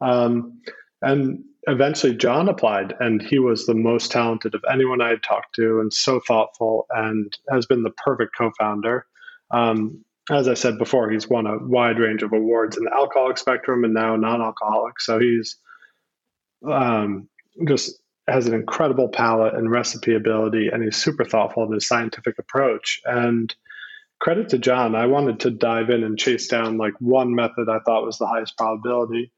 [0.00, 0.60] Um,
[1.00, 5.54] and eventually John applied, and he was the most talented of anyone I had talked
[5.56, 9.06] to, and so thoughtful, and has been the perfect co-founder.
[9.50, 13.38] Um, as I said before, he's won a wide range of awards in the alcoholic
[13.38, 15.00] spectrum and now non-alcoholic.
[15.00, 15.56] So he's
[16.68, 17.28] um,
[17.66, 22.38] just has an incredible palate and recipe ability, and he's super thoughtful in his scientific
[22.38, 23.00] approach.
[23.04, 23.52] And
[24.22, 27.80] credit to John, I wanted to dive in and chase down like one method I
[27.80, 29.32] thought was the highest probability.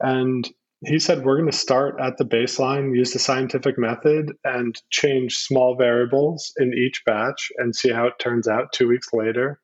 [0.00, 0.48] And
[0.82, 5.36] he said we're going to start at the baseline use the scientific method and change
[5.36, 9.60] small variables in each batch and see how it turns out two weeks later.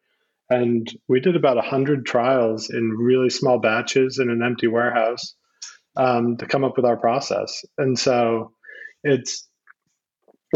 [0.51, 5.35] And we did about 100 trials in really small batches in an empty warehouse
[5.97, 7.65] um, to come up with our process.
[7.79, 8.53] And so
[9.03, 9.49] it's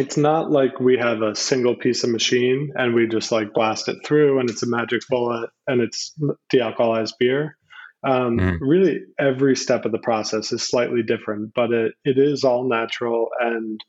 [0.00, 3.88] it's not like we have a single piece of machine and we just like blast
[3.88, 6.12] it through and it's a magic bullet and it's
[6.52, 7.56] dealcoholized beer
[8.02, 8.58] um, mm.
[8.60, 13.28] Really, every step of the process is slightly different, but it, it is all natural.
[13.38, 13.80] And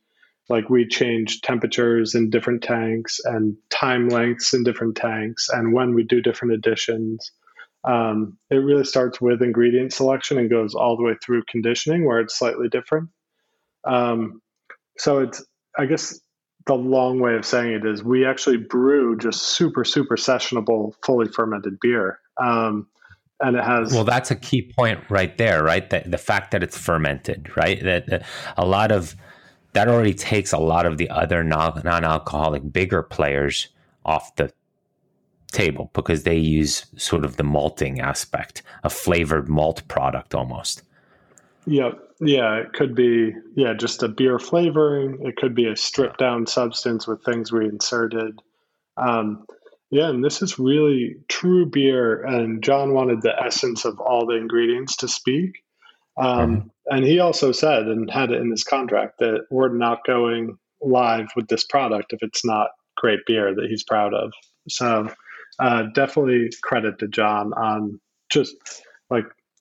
[0.50, 5.48] like we change temperatures in different tanks and time lengths in different tanks.
[5.50, 7.32] And when we do different additions,
[7.86, 12.20] um, it really starts with ingredient selection and goes all the way through conditioning, where
[12.20, 13.10] it's slightly different.
[13.86, 14.42] Um,
[14.98, 15.44] so it's,
[15.82, 16.20] I guess,
[16.68, 21.28] the long way of saying it is we actually brew just super, super sessionable, fully
[21.28, 22.20] fermented beer.
[22.38, 22.88] Um,
[23.44, 25.90] and it has well that's a key point right there right?
[25.90, 27.84] That the fact that it's fermented right?
[27.84, 28.24] That, that
[28.56, 29.16] a lot of
[29.74, 33.70] that already takes a lot of the other non-alcoholic bigger players
[34.06, 34.54] off the
[35.52, 40.84] table because they use sort of the malting aspect a flavored malt product almost.
[41.66, 46.20] Yep yeah it could be yeah just a beer flavoring it could be a stripped
[46.20, 48.40] down substance with things we inserted
[48.98, 49.46] um,
[49.92, 52.24] yeah, and this is really true beer.
[52.24, 55.64] And John wanted the essence of all the ingredients to speak.
[56.18, 56.68] Um, mm-hmm.
[56.96, 61.28] And he also said and had it in his contract that we're not going live
[61.36, 64.32] with this product if it's not great beer that he's proud of.
[64.70, 65.10] So
[65.60, 68.56] uh, definitely credit to John on just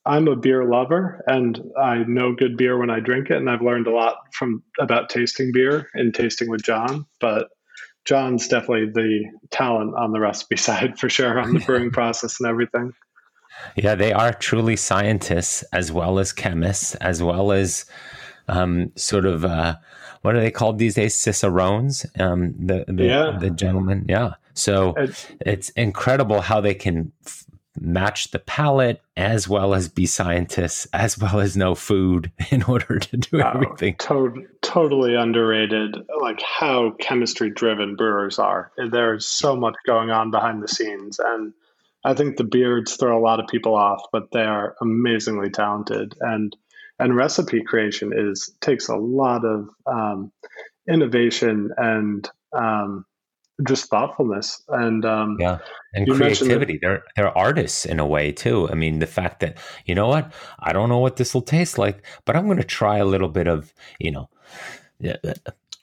[0.06, 3.62] I'm a beer lover and I know good beer when I drink it, and I've
[3.62, 7.06] learned a lot from about tasting beer and tasting with John.
[7.20, 7.48] But
[8.04, 12.48] John's definitely the talent on the recipe side for sure on the brewing process and
[12.48, 12.92] everything.
[13.76, 17.84] Yeah, they are truly scientists as well as chemists, as well as
[18.48, 19.76] um, sort of uh,
[20.22, 21.14] what are they called these days?
[21.14, 22.06] Cicerones.
[22.18, 23.38] Um, the the, yeah.
[23.38, 24.06] the gentleman.
[24.08, 24.34] Yeah.
[24.54, 27.46] So it's, it's incredible how they can f-
[27.78, 32.98] match the palate as well as be scientists as well as know food in order
[32.98, 33.96] to do oh, everything.
[34.00, 38.72] To- totally underrated, like how chemistry driven brewers are.
[38.90, 41.18] There's so much going on behind the scenes.
[41.18, 41.52] And
[42.04, 46.14] I think the beards throw a lot of people off, but they are amazingly talented.
[46.20, 46.56] And
[46.98, 50.33] and recipe creation is takes a lot of um,
[50.87, 53.06] innovation and um,
[53.66, 55.58] just thoughtfulness and um, yeah
[55.92, 56.78] and creativity.
[56.80, 58.68] They're they're artists in a way too.
[58.70, 60.32] I mean the fact that you know what?
[60.60, 63.28] I don't know what this will taste like but i'm going to try a little
[63.28, 64.28] bit of you know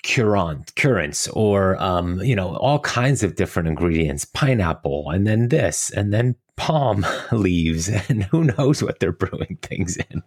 [0.04, 5.90] curant currants or um, you know all kinds of different ingredients pineapple and then this
[5.92, 10.24] and then palm leaves and who knows what they're brewing things in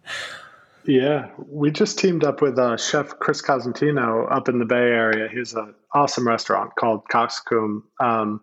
[0.85, 5.27] yeah, we just teamed up with uh, Chef Chris Cosentino up in the Bay Area.
[5.29, 8.41] He has an awesome restaurant called Cockscomb um,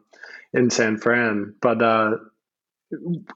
[0.52, 2.12] in San Fran, but uh,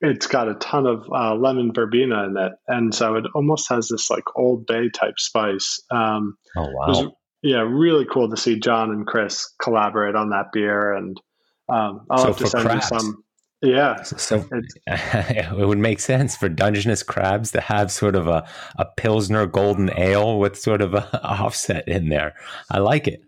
[0.01, 3.89] it's got a ton of uh, lemon verbena in it, and so it almost has
[3.89, 5.81] this like Old Bay type spice.
[5.91, 7.13] Um, oh wow!
[7.43, 11.21] yeah, really cool to see John and Chris collaborate on that beer, and
[11.69, 12.91] Um, I'll so have to send crabs.
[12.91, 13.25] you some.
[13.63, 14.03] Yeah.
[14.03, 14.45] So
[14.87, 18.47] it would make sense for Dungeness crabs to have sort of a,
[18.77, 22.35] a Pilsner golden ale with sort of a offset in there.
[22.71, 23.23] I like it.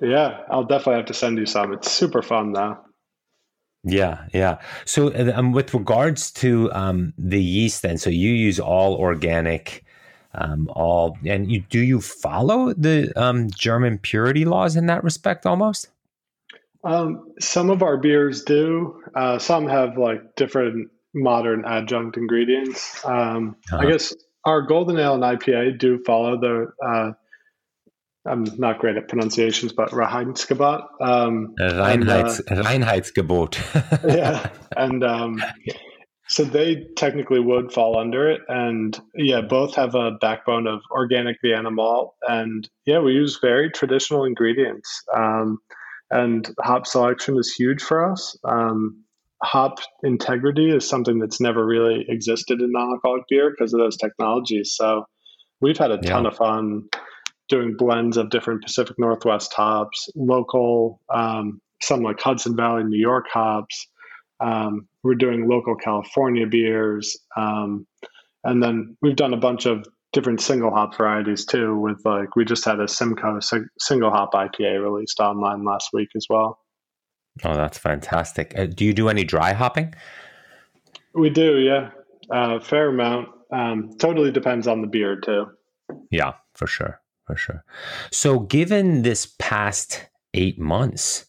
[0.00, 1.72] Yeah, I'll definitely have to send you some.
[1.72, 2.78] It's super fun though.
[3.84, 4.60] Yeah, yeah.
[4.86, 9.84] So, um, with regards to um, the yeast, then, so you use all organic,
[10.34, 15.44] um, all, and you do you follow the um, German purity laws in that respect,
[15.44, 15.88] almost?
[16.84, 19.02] Um, some of our beers do.
[19.14, 23.04] Uh, some have like different modern adjunct ingredients.
[23.04, 23.86] Um, uh-huh.
[23.86, 24.14] I guess
[24.44, 27.12] our golden ale and IPA do follow the uh,
[28.26, 30.86] I'm not great at pronunciations, but Reinheitsgebot.
[31.00, 34.04] Um, Reinheits, and, uh, Reinheitsgebot.
[34.16, 35.44] yeah, and um,
[36.28, 41.36] so they technically would fall under it, and yeah, both have a backbone of organic
[41.42, 45.58] Vienna malt, and yeah, we use very traditional ingredients, um,
[46.14, 48.36] and hop selection is huge for us.
[48.44, 49.02] Um,
[49.42, 54.74] hop integrity is something that's never really existed in non-alcoholic beer because of those technologies.
[54.76, 55.06] So
[55.60, 56.30] we've had a ton yeah.
[56.30, 56.84] of fun
[57.48, 63.26] doing blends of different Pacific Northwest hops, local, um, some like Hudson Valley, New York
[63.30, 63.88] hops.
[64.40, 67.18] Um, we're doing local California beers.
[67.36, 67.86] Um,
[68.44, 69.84] and then we've done a bunch of
[70.14, 73.40] different single hop varieties too, with like, we just had a Simcoe
[73.78, 76.58] single hop IPA released online last week as well.
[77.44, 78.56] Oh, that's fantastic.
[78.56, 79.94] Uh, do you do any dry hopping?
[81.14, 81.90] We do, yeah.
[82.30, 83.28] Uh, fair amount.
[83.52, 85.46] Um, totally depends on the beer too.
[86.10, 87.64] Yeah, for sure for sure.
[88.10, 91.24] So, given this past eight months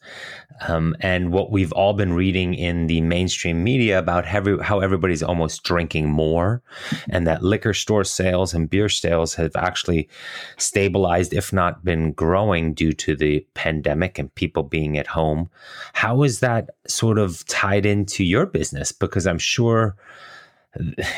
[0.61, 5.23] um, and what we've all been reading in the mainstream media about how, how everybody's
[5.23, 6.61] almost drinking more
[7.09, 10.07] and that liquor store sales and beer sales have actually
[10.57, 15.49] stabilized, if not been growing due to the pandemic and people being at home.
[15.93, 18.91] How is that sort of tied into your business?
[18.91, 19.95] Because I'm sure,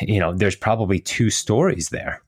[0.02, 2.24] you know, there's probably two stories there.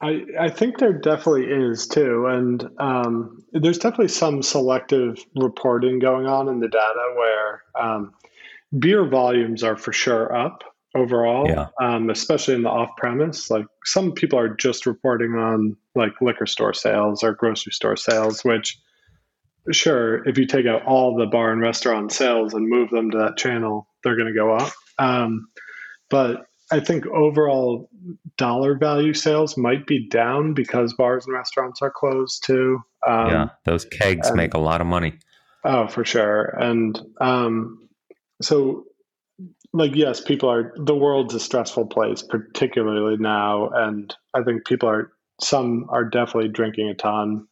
[0.00, 2.26] I, I think there definitely is too.
[2.26, 8.14] And um, there's definitely some selective reporting going on in the data where um,
[8.78, 10.62] beer volumes are for sure up
[10.94, 11.66] overall, yeah.
[11.80, 13.50] um, especially in the off premise.
[13.50, 18.44] Like some people are just reporting on like liquor store sales or grocery store sales,
[18.44, 18.78] which,
[19.72, 23.18] sure, if you take out all the bar and restaurant sales and move them to
[23.18, 24.72] that channel, they're going to go up.
[24.98, 25.48] Um,
[26.08, 27.88] but I think overall
[28.36, 32.80] dollar value sales might be down because bars and restaurants are closed too.
[33.06, 35.14] Um, yeah, those kegs and, make a lot of money.
[35.64, 36.44] Oh, for sure.
[36.44, 37.88] And um,
[38.40, 38.84] so,
[39.72, 43.68] like, yes, people are, the world's a stressful place, particularly now.
[43.68, 47.46] And I think people are, some are definitely drinking a ton.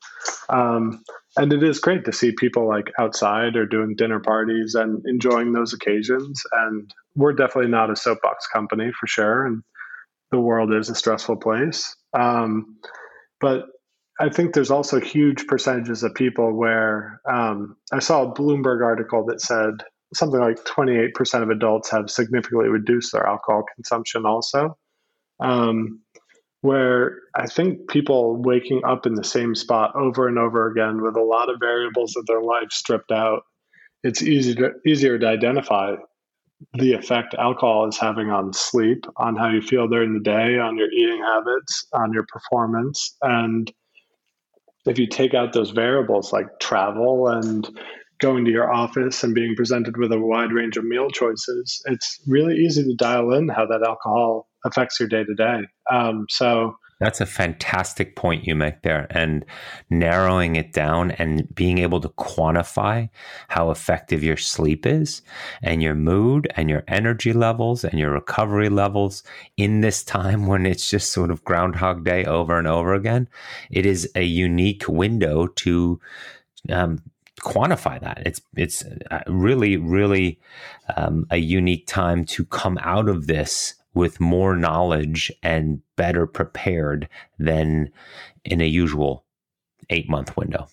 [0.49, 1.05] Um,
[1.37, 5.53] and it is great to see people like outside or doing dinner parties and enjoying
[5.53, 6.43] those occasions.
[6.53, 9.47] And we're definitely not a soapbox company for sure.
[9.47, 9.63] And
[10.31, 11.95] the world is a stressful place.
[12.19, 12.79] Um,
[13.41, 13.67] but
[14.19, 19.27] I think there's also huge percentages of people where um, I saw a Bloomberg article
[19.27, 19.75] that said
[20.15, 24.79] something like 28% of adults have significantly reduced their alcohol consumption also.
[25.41, 26.01] Um,
[26.67, 31.17] where I think people waking up in the same spot over and over again with
[31.17, 33.43] a lot of variables of their life stripped out,
[34.03, 35.95] it's easy to, easier to identify
[36.75, 40.77] the effect alcohol is having on sleep, on how you feel during the day, on
[40.77, 43.17] your eating habits, on your performance.
[43.23, 43.73] And
[44.87, 47.69] if you take out those variables like travel and
[48.19, 52.21] going to your office and being presented with a wide range of meal choices, it's
[52.27, 55.63] really easy to dial in how that alcohol affects your day to day.
[56.29, 59.07] So that's a fantastic point you make there.
[59.11, 59.45] And
[59.91, 63.11] narrowing it down and being able to quantify
[63.49, 65.21] how effective your sleep is
[65.63, 69.23] and your mood and your energy levels and your recovery levels
[69.59, 73.29] in this time when it's just sort of Groundhog Day over and over again.
[73.71, 76.01] It is a unique window to
[76.71, 77.03] um,
[77.41, 78.23] quantify that.
[78.25, 80.41] It's it's uh, really really
[80.97, 87.09] um, a unique time to come out of this with more knowledge and better prepared
[87.39, 87.91] than
[88.45, 89.25] in a usual
[89.89, 90.69] eight month window.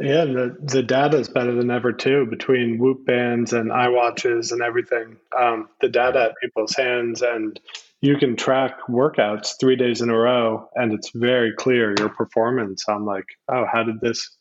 [0.00, 2.26] Yeah, the the data is better than ever too.
[2.26, 7.60] Between Whoop bands and iWatches and everything, um, the data at people's hands, and
[8.00, 12.88] you can track workouts three days in a row, and it's very clear your performance.
[12.88, 14.36] I'm like, oh, how did this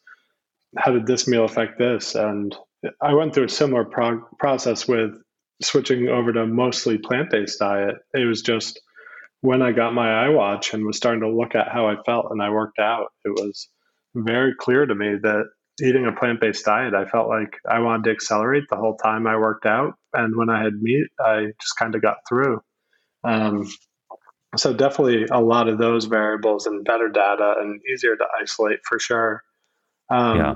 [0.78, 2.16] how did this meal affect this?
[2.16, 2.56] And
[3.02, 5.16] I went through a similar prog- process with
[5.62, 7.96] switching over to mostly plant based diet.
[8.14, 8.80] It was just
[9.42, 12.42] when I got my iWatch and was starting to look at how I felt and
[12.42, 13.70] I worked out, it was
[14.16, 15.46] very clear to me that
[15.82, 16.94] eating a plant based diet.
[16.94, 19.94] I felt like I wanted to accelerate the whole time I worked out.
[20.14, 22.62] And when I had meat, I just kind of got through.
[23.24, 23.68] Um,
[24.56, 29.00] so, definitely a lot of those variables and better data and easier to isolate for
[29.00, 29.44] sure.
[30.10, 30.56] Um, yeah.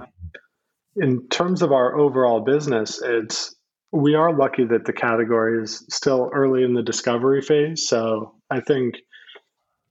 [0.96, 3.56] In terms of our overall business, it's
[3.92, 7.88] we are lucky that the category is still early in the discovery phase.
[7.88, 8.96] So I think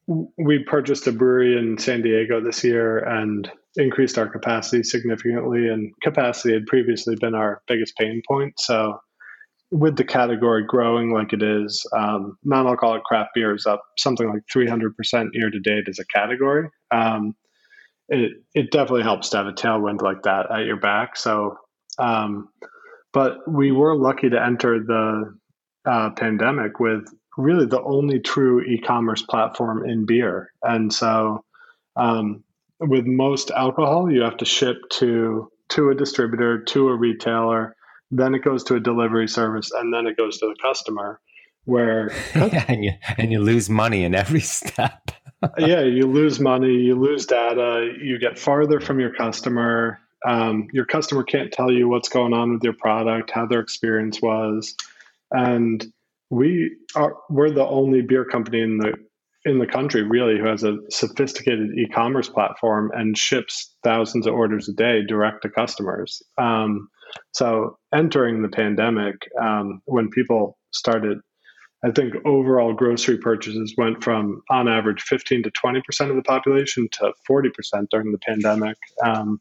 [0.06, 5.68] we purchased a brewery in San Diego this year and increased our capacity significantly.
[5.68, 8.58] And capacity had previously been our biggest pain point.
[8.58, 9.00] So
[9.70, 14.42] with the category growing like it is, um, non-alcoholic craft beer is up something like
[14.52, 16.70] 300% year to date as a category.
[16.90, 17.34] Um,
[18.08, 21.16] it, it definitely helps to have a tailwind like that at your back.
[21.16, 21.58] So
[21.98, 22.48] um,
[23.18, 25.36] but we were lucky to enter the
[25.84, 31.44] uh, pandemic with really the only true e-commerce platform in beer, and so
[31.96, 32.44] um,
[32.78, 37.74] with most alcohol, you have to ship to to a distributor, to a retailer,
[38.12, 41.18] then it goes to a delivery service, and then it goes to the customer.
[41.64, 42.12] Where
[42.68, 45.10] and you and you lose money in every step.
[45.58, 49.98] yeah, you lose money, you lose data, you get farther from your customer.
[50.26, 54.20] Um, your customer can't tell you what's going on with your product, how their experience
[54.20, 54.74] was,
[55.30, 55.84] and
[56.30, 58.94] we are we're the only beer company in the
[59.44, 64.68] in the country really who has a sophisticated e-commerce platform and ships thousands of orders
[64.68, 66.22] a day direct to customers.
[66.36, 66.88] Um,
[67.32, 71.18] so entering the pandemic, um, when people started,
[71.84, 76.22] I think overall grocery purchases went from on average 15 to 20 percent of the
[76.22, 78.76] population to 40 percent during the pandemic.
[79.02, 79.40] Um,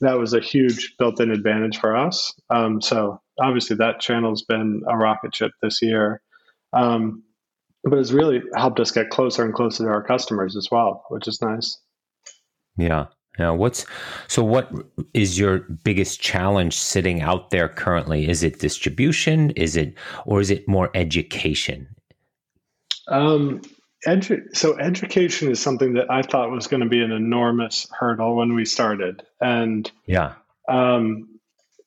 [0.00, 2.32] that was a huge built-in advantage for us.
[2.50, 6.20] Um, so obviously that channel's been a rocket ship this year,
[6.72, 7.22] um,
[7.84, 11.26] but it's really helped us get closer and closer to our customers as well, which
[11.28, 11.78] is nice.
[12.76, 13.06] Yeah.
[13.38, 13.50] Yeah.
[13.50, 13.86] What's
[14.26, 14.42] so?
[14.42, 14.72] What
[15.14, 18.28] is your biggest challenge sitting out there currently?
[18.28, 19.50] Is it distribution?
[19.50, 19.94] Is it
[20.26, 21.86] or is it more education?
[23.06, 23.62] Um,
[24.06, 28.36] Edu- so education is something that I thought was going to be an enormous hurdle
[28.36, 30.34] when we started, and yeah,
[30.68, 31.38] um,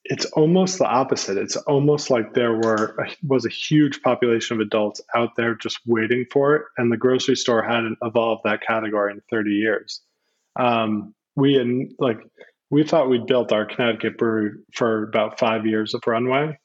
[0.04, 1.38] it's almost the opposite.
[1.38, 6.26] It's almost like there were was a huge population of adults out there just waiting
[6.30, 10.02] for it, and the grocery store hadn't evolved that category in thirty years.
[10.58, 12.20] Um, we had like
[12.70, 16.58] we thought we'd built our Connecticut brewery for about five years of runway,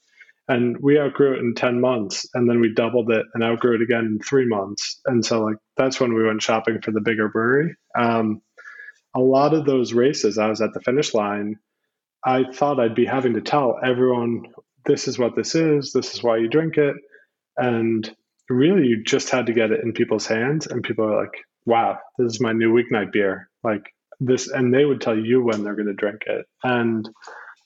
[0.49, 3.83] and we outgrew it in 10 months and then we doubled it and outgrew it
[3.83, 5.01] again in three months.
[5.07, 7.75] And so like that's when we went shopping for the bigger brewery.
[7.99, 8.43] Um,
[9.15, 11.57] a lot of those races i was at the finish line
[12.23, 14.43] i thought i'd be having to tell everyone
[14.87, 16.97] this is what this is this is why you drink it.
[17.59, 18.09] And
[18.49, 21.35] really you just had to get it in people's hands and people are like
[21.67, 23.51] wow this is my new weeknight beer.
[23.63, 23.83] Like
[24.21, 26.47] this and they would tell you when they're going to drink it.
[26.63, 27.09] And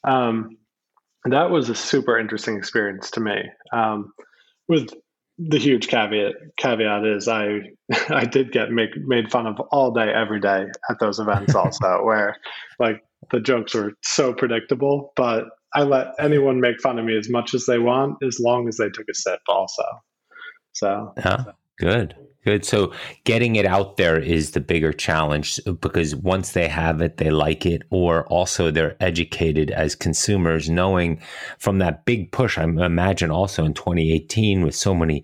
[0.02, 0.56] um,
[1.24, 3.36] that was a super interesting experience to me.
[3.72, 4.12] Um,
[4.68, 4.90] with
[5.48, 7.60] the huge caveat caveat is I
[8.08, 12.00] I did get make, made fun of all day every day at those events also
[12.04, 12.36] where
[12.78, 17.30] like the jokes were so predictable but I let anyone make fun of me as
[17.30, 19.84] much as they want as long as they took a sip also
[20.72, 21.44] so yeah
[21.78, 22.64] good Good.
[22.64, 27.28] So getting it out there is the bigger challenge because once they have it, they
[27.28, 31.20] like it, or also they're educated as consumers, knowing
[31.58, 32.56] from that big push.
[32.56, 35.22] I imagine also in 2018 with so many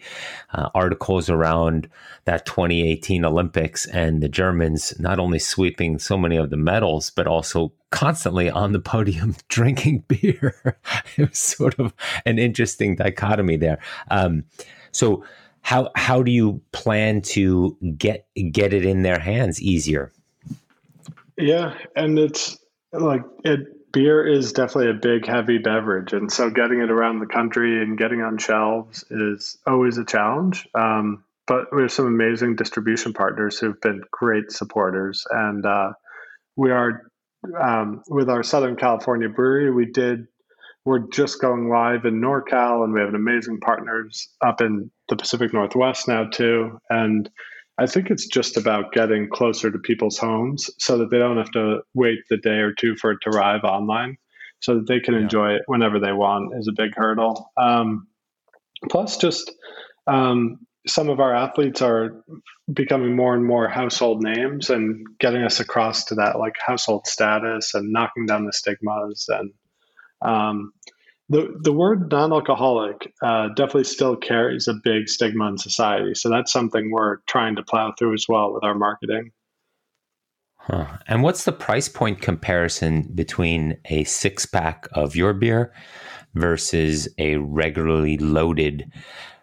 [0.52, 1.88] uh, articles around
[2.26, 7.26] that 2018 Olympics and the Germans not only sweeping so many of the medals, but
[7.26, 10.54] also constantly on the podium drinking beer.
[11.16, 11.94] it was sort of
[12.26, 13.78] an interesting dichotomy there.
[14.10, 14.44] Um,
[14.92, 15.24] so,
[15.66, 20.12] how how do you plan to get get it in their hands easier?
[21.36, 22.56] Yeah, and it's
[22.92, 27.26] like it beer is definitely a big heavy beverage and so getting it around the
[27.26, 32.56] country and getting on shelves is always a challenge um, but we have some amazing
[32.56, 35.92] distribution partners who've been great supporters and uh,
[36.56, 37.10] we are
[37.58, 40.26] um, with our southern california brewery we did
[40.86, 45.52] we're just going live in NorCal, and we have amazing partners up in the Pacific
[45.52, 46.78] Northwest now too.
[46.90, 47.30] And
[47.78, 51.50] I think it's just about getting closer to people's homes so that they don't have
[51.52, 54.16] to wait the day or two for it to arrive online,
[54.60, 55.20] so that they can yeah.
[55.20, 57.50] enjoy it whenever they want is a big hurdle.
[57.56, 58.06] Um,
[58.88, 59.52] plus, just
[60.06, 62.24] um, some of our athletes are
[62.72, 67.74] becoming more and more household names and getting us across to that like household status
[67.74, 69.52] and knocking down the stigmas and
[70.22, 70.72] um,
[71.28, 76.52] the the word non-alcoholic uh, definitely still carries a big stigma in society, so that's
[76.52, 79.32] something we're trying to plow through as well with our marketing.
[80.58, 80.98] Huh.
[81.06, 85.72] And what's the price point comparison between a six pack of your beer
[86.34, 88.90] versus a regularly loaded?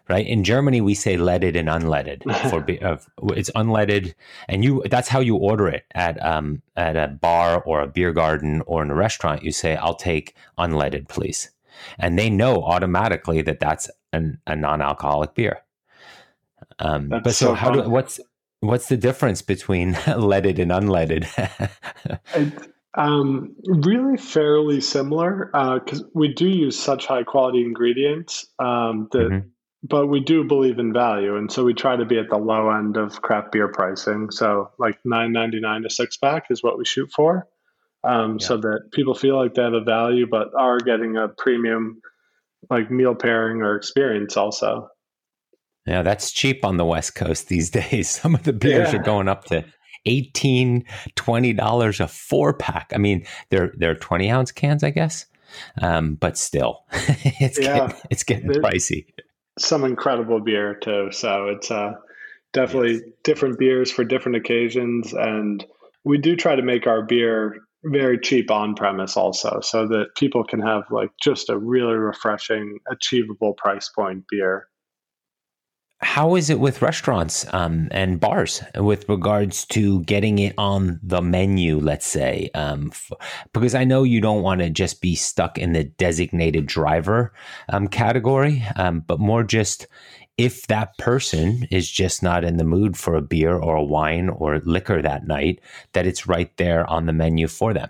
[0.06, 2.98] Right in Germany, we say leaded and unleaded for uh,
[3.34, 4.14] it's unleaded,
[4.48, 8.12] and you that's how you order it at um, at a bar or a beer
[8.12, 9.42] garden or in a restaurant.
[9.42, 11.50] You say, "I'll take unleaded, please,"
[11.98, 15.62] and they know automatically that that's an, a non-alcoholic beer.
[16.78, 18.20] Um, but so, so how do what's
[18.64, 21.26] What's the difference between leaded and unleaded?
[22.34, 22.52] it,
[22.94, 25.50] um, really fairly similar
[25.84, 29.48] because uh, we do use such high quality ingredients um, that, mm-hmm.
[29.82, 32.70] but we do believe in value, and so we try to be at the low
[32.70, 34.30] end of craft beer pricing.
[34.30, 37.46] So like nine ninety nine a six pack is what we shoot for,
[38.04, 38.46] um, yeah.
[38.46, 42.00] so that people feel like they have a value, but are getting a premium
[42.70, 44.88] like meal pairing or experience also.
[45.86, 48.08] Yeah, that's cheap on the West Coast these days.
[48.08, 49.00] Some of the beers yeah.
[49.00, 49.64] are going up to
[50.06, 50.84] 18
[51.16, 52.92] $20 a four pack.
[52.94, 55.26] I mean, they're they're 20 ounce cans, I guess.
[55.80, 57.86] Um, but still, it's yeah.
[57.86, 59.06] getting, it's getting There's pricey.
[59.58, 61.08] Some incredible beer too.
[61.12, 61.92] So it's uh,
[62.52, 63.02] definitely yes.
[63.22, 65.64] different beers for different occasions, and
[66.02, 70.44] we do try to make our beer very cheap on premise also, so that people
[70.44, 74.68] can have like just a really refreshing, achievable price point beer.
[76.00, 81.22] How is it with restaurants um, and bars with regards to getting it on the
[81.22, 83.10] menu let's say um, f-
[83.54, 87.32] because i know you don't want to just be stuck in the designated driver
[87.70, 89.86] um, category um, but more just
[90.36, 94.28] if that person is just not in the mood for a beer or a wine
[94.28, 95.60] or liquor that night
[95.92, 97.88] that it's right there on the menu for them.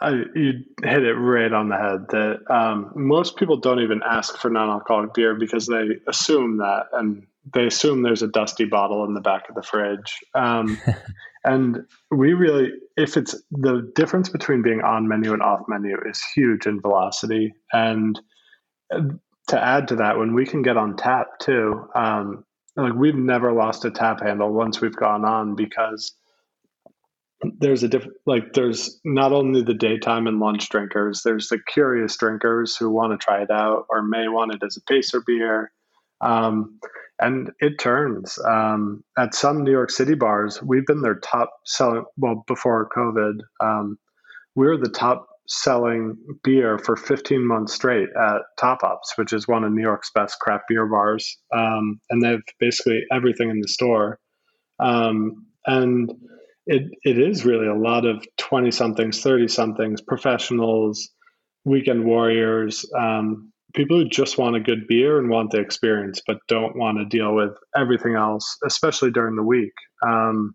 [0.00, 4.36] I, you hit it right on the head that um, most people don't even ask
[4.36, 9.14] for non-alcoholic beer because they assume that and they assume there's a dusty bottle in
[9.14, 10.18] the back of the fridge.
[10.34, 10.78] Um,
[11.44, 16.22] and we really if it's the difference between being on menu and off menu is
[16.34, 17.52] huge in velocity.
[17.72, 18.20] And
[18.92, 19.00] uh,
[19.48, 22.44] to add to that when we can get on tap too um,
[22.76, 26.14] like we've never lost a tap handle once we've gone on because
[27.58, 32.16] there's a different like there's not only the daytime and lunch drinkers there's the curious
[32.16, 35.70] drinkers who want to try it out or may want it as a pacer beer.
[36.20, 36.78] Um,
[37.18, 42.04] and it turns um, at some new york city bars we've been their top selling
[42.16, 43.98] well before covid um,
[44.54, 49.46] we are the top selling beer for 15 months straight at Top Hops which is
[49.46, 51.36] one of new york's best craft beer bars.
[51.52, 54.18] Um, and they have basically everything in the store.
[54.78, 56.10] Um, and
[56.66, 61.10] it it is really a lot of 20 somethings 30 somethings professionals
[61.64, 66.38] weekend warriors um, people who just want a good beer and want the experience but
[66.48, 69.72] don't want to deal with everything else especially during the week.
[70.06, 70.54] Um,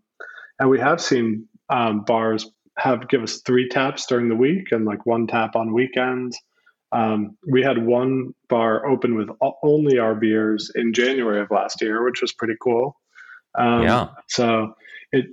[0.58, 2.50] and we have seen um, bars
[2.80, 6.38] have give us three taps during the week and like one tap on weekends.
[6.92, 9.28] Um, we had one bar open with
[9.62, 12.96] only our beers in january of last year which was pretty cool.
[13.56, 14.08] Um, yeah.
[14.28, 14.74] so
[15.12, 15.26] it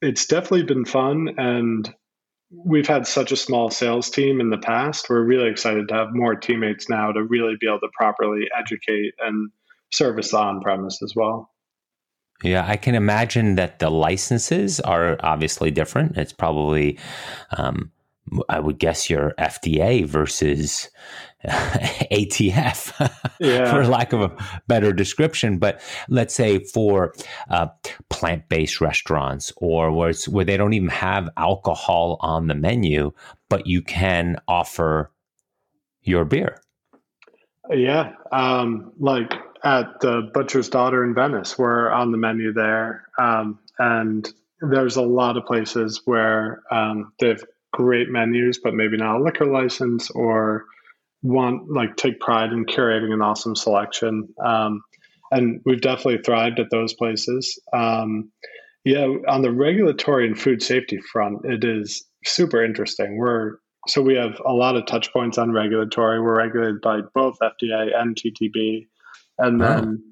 [0.00, 1.92] it's definitely been fun and
[2.50, 5.08] we've had such a small sales team in the past.
[5.08, 9.14] We're really excited to have more teammates now to really be able to properly educate
[9.18, 9.50] and
[9.90, 11.51] service the on premise as well
[12.42, 16.16] yeah, I can imagine that the licenses are obviously different.
[16.16, 16.98] It's probably,
[17.56, 17.90] um,
[18.48, 20.90] I would guess, your FDA versus
[21.44, 23.70] ATF, yeah.
[23.70, 25.58] for lack of a better description.
[25.58, 27.14] But let's say for
[27.50, 27.68] uh,
[28.08, 33.12] plant based restaurants or where, where they don't even have alcohol on the menu,
[33.48, 35.12] but you can offer
[36.02, 36.60] your beer.
[37.70, 38.14] Yeah.
[38.32, 39.32] Um, like
[39.64, 43.06] at the Butcher's Daughter in Venice, we're on the menu there.
[43.18, 44.28] Um, and
[44.60, 49.22] there's a lot of places where um, they have great menus, but maybe not a
[49.22, 50.66] liquor license or
[51.22, 54.28] want like take pride in curating an awesome selection.
[54.44, 54.82] Um,
[55.30, 57.58] and we've definitely thrived at those places.
[57.72, 58.30] Um,
[58.84, 63.16] yeah, on the regulatory and food safety front, it is super interesting.
[63.16, 63.56] We're
[63.88, 66.20] so we have a lot of touch points on regulatory.
[66.20, 68.86] We're regulated by both FDA and TTB,
[69.38, 70.02] and then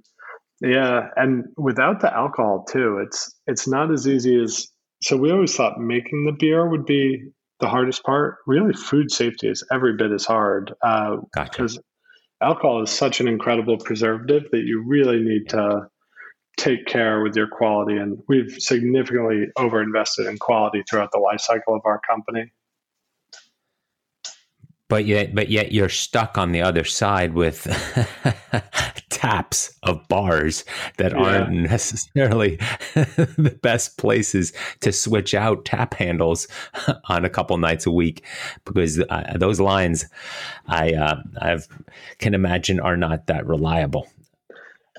[0.61, 4.69] yeah, and without the alcohol too, it's it's not as easy as.
[5.03, 8.37] So we always thought making the beer would be the hardest part.
[8.47, 11.51] Really, food safety is every bit as hard uh, gotcha.
[11.51, 11.79] because
[12.43, 15.87] alcohol is such an incredible preservative that you really need to
[16.59, 17.97] take care with your quality.
[17.97, 22.53] And we've significantly overinvested in quality throughout the life cycle of our company.
[24.89, 27.65] But yet, but yet you're stuck on the other side with
[29.21, 30.65] taps of bars
[30.97, 31.19] that yeah.
[31.19, 32.57] aren't necessarily
[32.95, 36.49] the best places to switch out tap handles
[37.05, 38.25] on a couple nights a week
[38.65, 40.07] because uh, those lines
[40.69, 41.59] I uh, I
[42.17, 44.09] can imagine are not that reliable.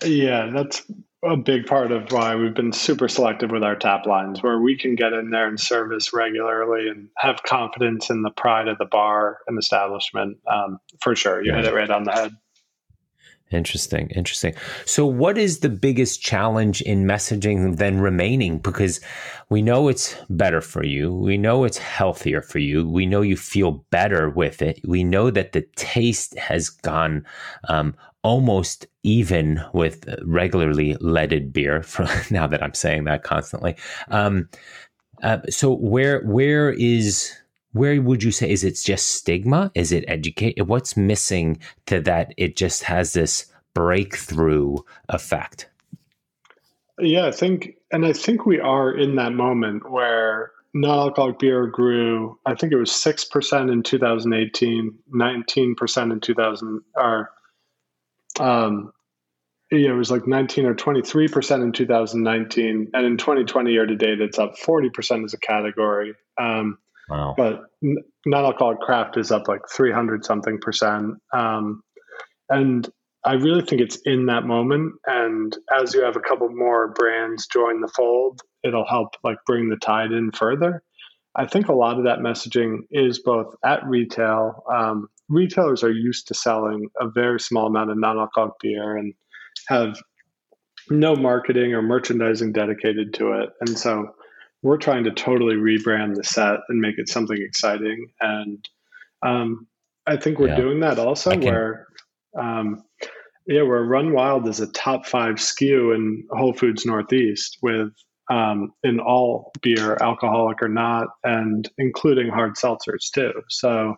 [0.03, 0.83] Yeah, that's
[1.23, 4.77] a big part of why we've been super selective with our tap lines, where we
[4.77, 8.85] can get in there and service regularly and have confidence in the pride of the
[8.85, 10.37] bar and establishment.
[10.47, 12.31] Um, for sure, you hit it right on the head.
[13.51, 14.53] Interesting, interesting.
[14.85, 18.59] So, what is the biggest challenge in messaging then remaining?
[18.59, 19.01] Because
[19.49, 21.13] we know it's better for you.
[21.13, 22.87] We know it's healthier for you.
[22.87, 24.79] We know you feel better with it.
[24.87, 27.25] We know that the taste has gone
[27.67, 27.93] um,
[28.23, 31.83] almost even with regularly leaded beer.
[31.91, 33.75] For now that I'm saying that constantly,
[34.09, 34.47] um,
[35.23, 37.33] uh, so where where is
[37.73, 39.71] where would you say is it just stigma?
[39.75, 40.61] Is it educate?
[40.65, 42.33] What's missing to that?
[42.37, 44.77] It just has this breakthrough
[45.09, 45.69] effect.
[46.99, 52.37] Yeah, I think, and I think we are in that moment where non-alcoholic beer grew.
[52.45, 57.31] I think it was six percent in 2018, 19 percent in 2000, or
[58.39, 58.93] um,
[59.71, 63.95] yeah, it was like 19 or 23 percent in 2019, and in 2020 year to
[63.95, 66.13] date, it's up 40 percent as a category.
[66.37, 66.77] Um,
[67.11, 67.35] wow!
[67.37, 67.61] But
[68.25, 71.81] non-alcoholic craft is up like 300 something percent, um,
[72.49, 72.89] and
[73.23, 77.47] I really think it's in that moment, and as you have a couple more brands
[77.47, 80.83] join the fold, it'll help like bring the tide in further.
[81.35, 84.63] I think a lot of that messaging is both at retail.
[84.73, 89.13] Um, retailers are used to selling a very small amount of non-alcoholic beer and
[89.67, 90.01] have
[90.89, 94.15] no marketing or merchandising dedicated to it, and so
[94.63, 98.11] we're trying to totally rebrand the set and make it something exciting.
[98.19, 98.67] And
[99.23, 99.67] um,
[100.05, 100.55] I think we're yeah.
[100.55, 101.41] doing that also, can...
[101.41, 101.87] where
[102.37, 102.83] um,
[103.47, 107.89] yeah, where Run Wild is a top five SKU in Whole Foods Northeast with
[108.29, 113.33] um, in all beer, alcoholic or not, and including hard seltzers too.
[113.49, 113.95] So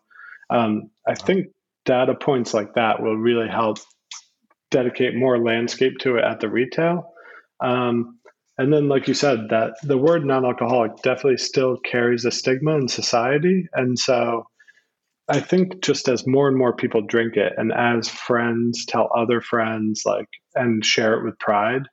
[0.49, 1.47] um, I think
[1.85, 3.77] data points like that will really help
[4.71, 7.13] dedicate more landscape to it at the retail.
[7.63, 8.17] Um,
[8.57, 12.87] and then, like you said, that the word non-alcoholic definitely still carries a stigma in
[12.87, 14.47] society, and so
[15.27, 19.41] I think just as more and more people drink it, and as friends tell other
[19.41, 21.83] friends, like, and share it with pride,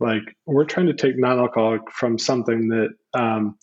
[0.00, 3.56] like, we're trying to take non alcoholic from something that um,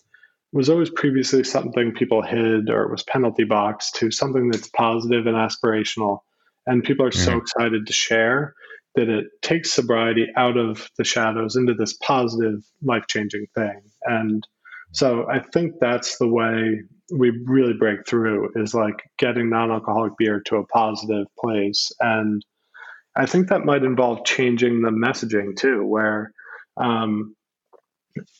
[0.53, 5.27] was always previously something people hid or it was penalty box to something that's positive
[5.27, 6.19] and aspirational.
[6.65, 7.39] And people are so mm-hmm.
[7.39, 8.53] excited to share
[8.95, 13.81] that it takes sobriety out of the shadows into this positive, life changing thing.
[14.03, 14.45] And
[14.91, 16.81] so I think that's the way
[17.11, 22.43] we really break through is like getting non-alcoholic beer to a positive place and
[23.15, 26.31] i think that might involve changing the messaging too where
[26.77, 27.35] um,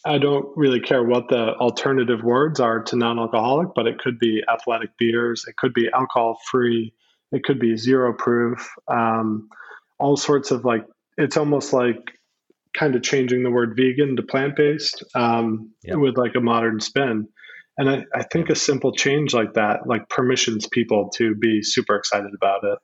[0.06, 4.41] i don't really care what the alternative words are to non-alcoholic but it could be
[4.52, 6.93] athletic beers it could be alcohol free
[7.32, 9.49] it could be zero proof um,
[10.02, 10.86] all sorts of like
[11.18, 12.12] it's almost like
[12.78, 15.97] kind of changing the word vegan to plant-based um, yep.
[15.97, 17.28] with like a modern spin.
[17.78, 21.95] And I, I think a simple change like that like permissions people to be super
[21.95, 22.80] excited about it.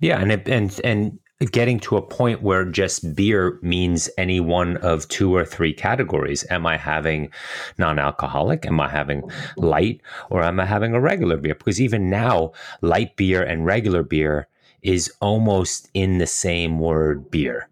[0.00, 1.18] Yeah and it, and and
[1.52, 6.44] getting to a point where just beer means any one of two or three categories.
[6.50, 7.30] Am i having
[7.78, 8.66] non-alcoholic?
[8.66, 9.22] Am i having
[9.56, 10.02] light?
[10.28, 11.54] Or am i having a regular beer?
[11.54, 12.52] Because even now
[12.82, 14.48] light beer and regular beer
[14.82, 17.70] is almost in the same word beer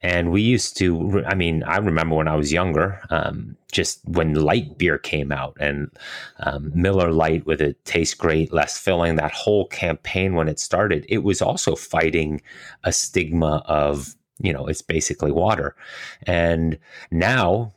[0.00, 4.34] and we used to, I mean, I remember when I was younger, um, just when
[4.34, 5.90] light beer came out and
[6.38, 11.04] um, Miller Lite with it tastes great, less filling, that whole campaign when it started,
[11.08, 12.40] it was also fighting
[12.84, 15.74] a stigma of, you know, it's basically water.
[16.22, 16.78] And
[17.10, 17.74] now,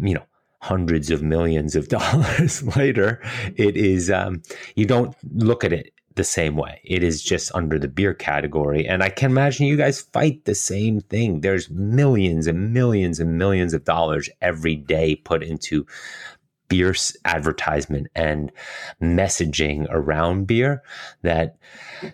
[0.00, 0.24] you know,
[0.60, 3.20] hundreds of millions of dollars later,
[3.56, 4.42] it is, um,
[4.76, 6.80] you don't look at it the same way.
[6.84, 8.86] It is just under the beer category.
[8.86, 11.40] And I can imagine you guys fight the same thing.
[11.40, 15.86] There's millions and millions and millions of dollars every day put into
[16.72, 16.94] beer
[17.26, 18.50] advertisement and
[18.98, 20.82] messaging around beer
[21.20, 21.58] that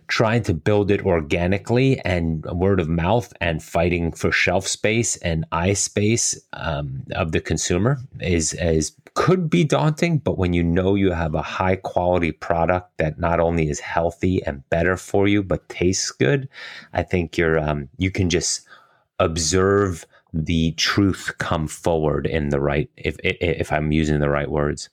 [0.09, 5.45] trying to build it organically and word of mouth and fighting for shelf space and
[5.53, 10.19] eye space um, of the consumer is is could be daunting.
[10.19, 14.43] But when you know you have a high quality product that not only is healthy
[14.45, 16.49] and better for you but tastes good
[16.93, 18.67] i think you're um, you can just
[19.21, 24.91] observe the truth come forward in the right if if I'm using the right words.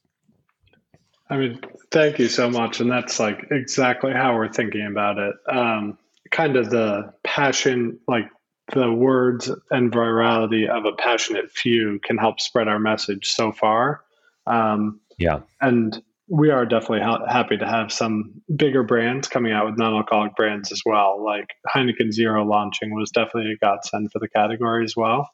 [1.29, 1.59] I mean,
[1.91, 5.35] thank you so much, and that's like exactly how we're thinking about it.
[5.49, 5.97] um,
[6.31, 8.25] kind of the passion, like
[8.73, 14.01] the words and virality of a passionate few can help spread our message so far.
[14.47, 15.41] Um, yeah.
[15.61, 20.35] And we are definitely ha- happy to have some bigger brands coming out with non-alcoholic
[20.35, 21.23] brands as well.
[21.23, 25.29] Like Heineken Zero launching was definitely a godsend for the category as well.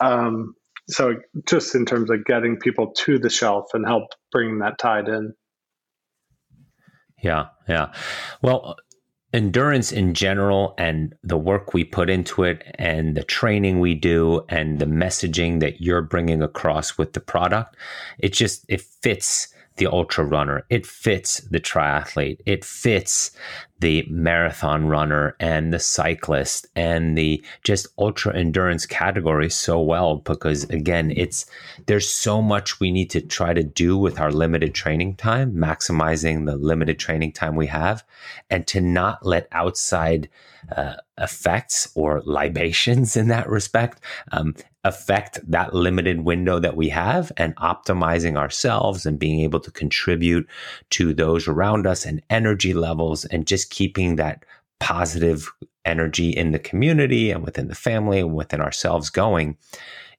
[0.00, 0.54] Um,
[0.88, 1.16] so
[1.46, 5.34] just in terms of getting people to the shelf and help bringing that tide in.
[7.22, 7.92] Yeah, yeah.
[8.40, 8.76] Well,
[9.32, 14.42] endurance in general and the work we put into it and the training we do
[14.48, 17.76] and the messaging that you're bringing across with the product,
[18.18, 20.64] it just it fits the ultra runner.
[20.70, 22.38] It fits the triathlete.
[22.46, 23.32] It fits
[23.80, 30.64] the marathon runner and the cyclist and the just ultra endurance category so well because
[30.64, 31.46] again, it's
[31.86, 36.46] there's so much we need to try to do with our limited training time, maximizing
[36.46, 38.04] the limited training time we have,
[38.50, 40.28] and to not let outside
[40.76, 44.00] uh, effects or libations in that respect
[44.32, 44.54] um,
[44.84, 50.48] affect that limited window that we have and optimizing ourselves and being able to contribute
[50.88, 54.44] to those around us and energy levels and just keeping that
[54.78, 55.50] positive
[55.84, 59.56] energy in the community and within the family and within ourselves going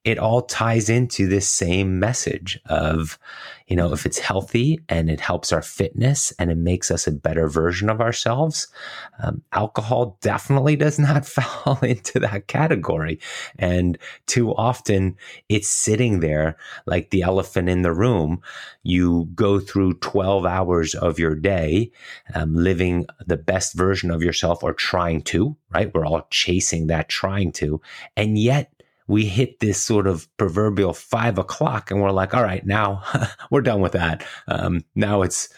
[0.03, 3.19] it all ties into this same message of,
[3.67, 7.11] you know, if it's healthy and it helps our fitness and it makes us a
[7.11, 8.67] better version of ourselves,
[9.21, 13.19] um, alcohol definitely does not fall into that category.
[13.59, 13.95] And
[14.25, 15.15] too often
[15.49, 18.41] it's sitting there like the elephant in the room.
[18.81, 21.91] You go through 12 hours of your day
[22.33, 25.93] um, living the best version of yourself or trying to, right?
[25.93, 27.79] We're all chasing that, trying to.
[28.17, 28.73] And yet,
[29.11, 33.03] we hit this sort of proverbial five o'clock and we're like, all right, now
[33.51, 34.25] we're done with that.
[34.47, 35.49] Um, now it's,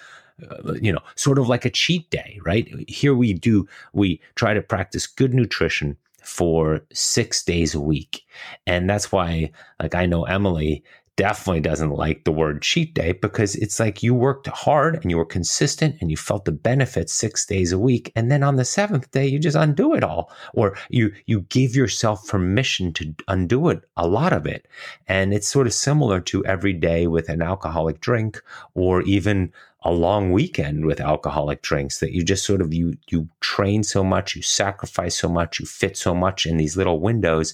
[0.49, 2.67] uh, you know, sort of like a cheat day, right?
[2.89, 8.23] Here we do, we try to practice good nutrition for six days a week.
[8.65, 10.83] And that's why, like, I know Emily
[11.15, 15.17] definitely doesn't like the word cheat day because it's like you worked hard and you
[15.17, 18.11] were consistent and you felt the benefits six days a week.
[18.15, 21.75] And then on the seventh day you just undo it all or you you give
[21.75, 24.67] yourself permission to undo it a lot of it.
[25.07, 28.41] And it's sort of similar to every day with an alcoholic drink
[28.73, 29.53] or even
[29.85, 34.01] a long weekend with alcoholic drinks that you just sort of you you train so
[34.03, 37.53] much you sacrifice so much you fit so much in these little windows.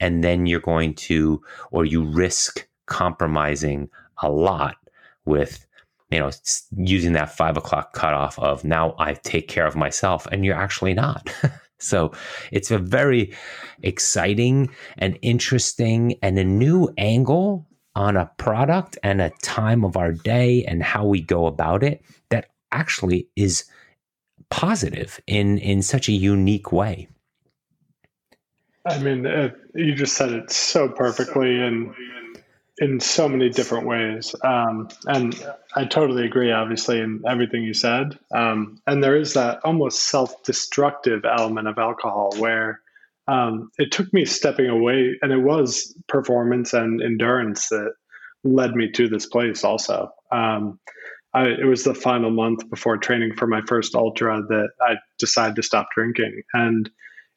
[0.00, 3.88] And then you're going to or you risk compromising
[4.22, 4.76] a lot
[5.24, 5.66] with
[6.10, 6.30] you know
[6.76, 10.94] using that five o'clock cutoff of now i take care of myself and you're actually
[10.94, 11.30] not.
[11.78, 12.12] So
[12.50, 13.34] it's a very
[13.82, 20.12] exciting and interesting and a new angle on a product and a time of our
[20.12, 23.64] day and how we go about it that actually is
[24.50, 27.08] positive in in such a unique way.
[28.84, 29.24] I mean
[29.74, 31.94] you just said it so perfectly and
[32.80, 34.34] in so many different ways.
[34.42, 35.34] Um, and
[35.74, 38.18] I totally agree, obviously, in everything you said.
[38.34, 42.80] Um, and there is that almost self destructive element of alcohol where
[43.26, 47.92] um, it took me stepping away, and it was performance and endurance that
[48.44, 50.10] led me to this place also.
[50.32, 50.78] Um,
[51.34, 55.56] I, it was the final month before training for my first ultra that I decided
[55.56, 56.42] to stop drinking.
[56.54, 56.88] And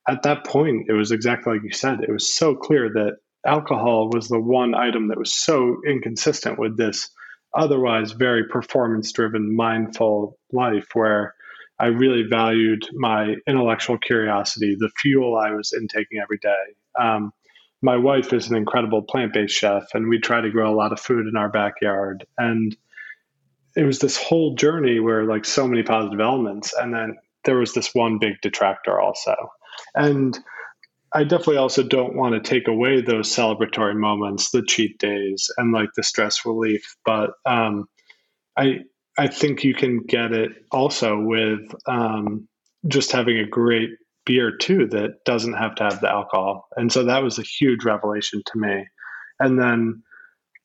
[0.07, 2.01] at that point, it was exactly like you said.
[2.01, 6.77] It was so clear that alcohol was the one item that was so inconsistent with
[6.77, 7.09] this
[7.53, 11.33] otherwise very performance driven, mindful life where
[11.79, 16.63] I really valued my intellectual curiosity, the fuel I was intaking every day.
[16.99, 17.33] Um,
[17.81, 20.91] my wife is an incredible plant based chef, and we try to grow a lot
[20.93, 22.25] of food in our backyard.
[22.37, 22.75] And
[23.75, 26.73] it was this whole journey where, like, so many positive elements.
[26.73, 29.35] And then there was this one big detractor also.
[29.95, 30.37] And
[31.13, 35.73] I definitely also don't want to take away those celebratory moments, the cheat days, and
[35.73, 36.95] like the stress relief.
[37.03, 37.85] But um,
[38.57, 38.79] I
[39.17, 42.47] I think you can get it also with um,
[42.87, 43.89] just having a great
[44.25, 46.67] beer too that doesn't have to have the alcohol.
[46.77, 48.85] And so that was a huge revelation to me.
[49.39, 50.03] And then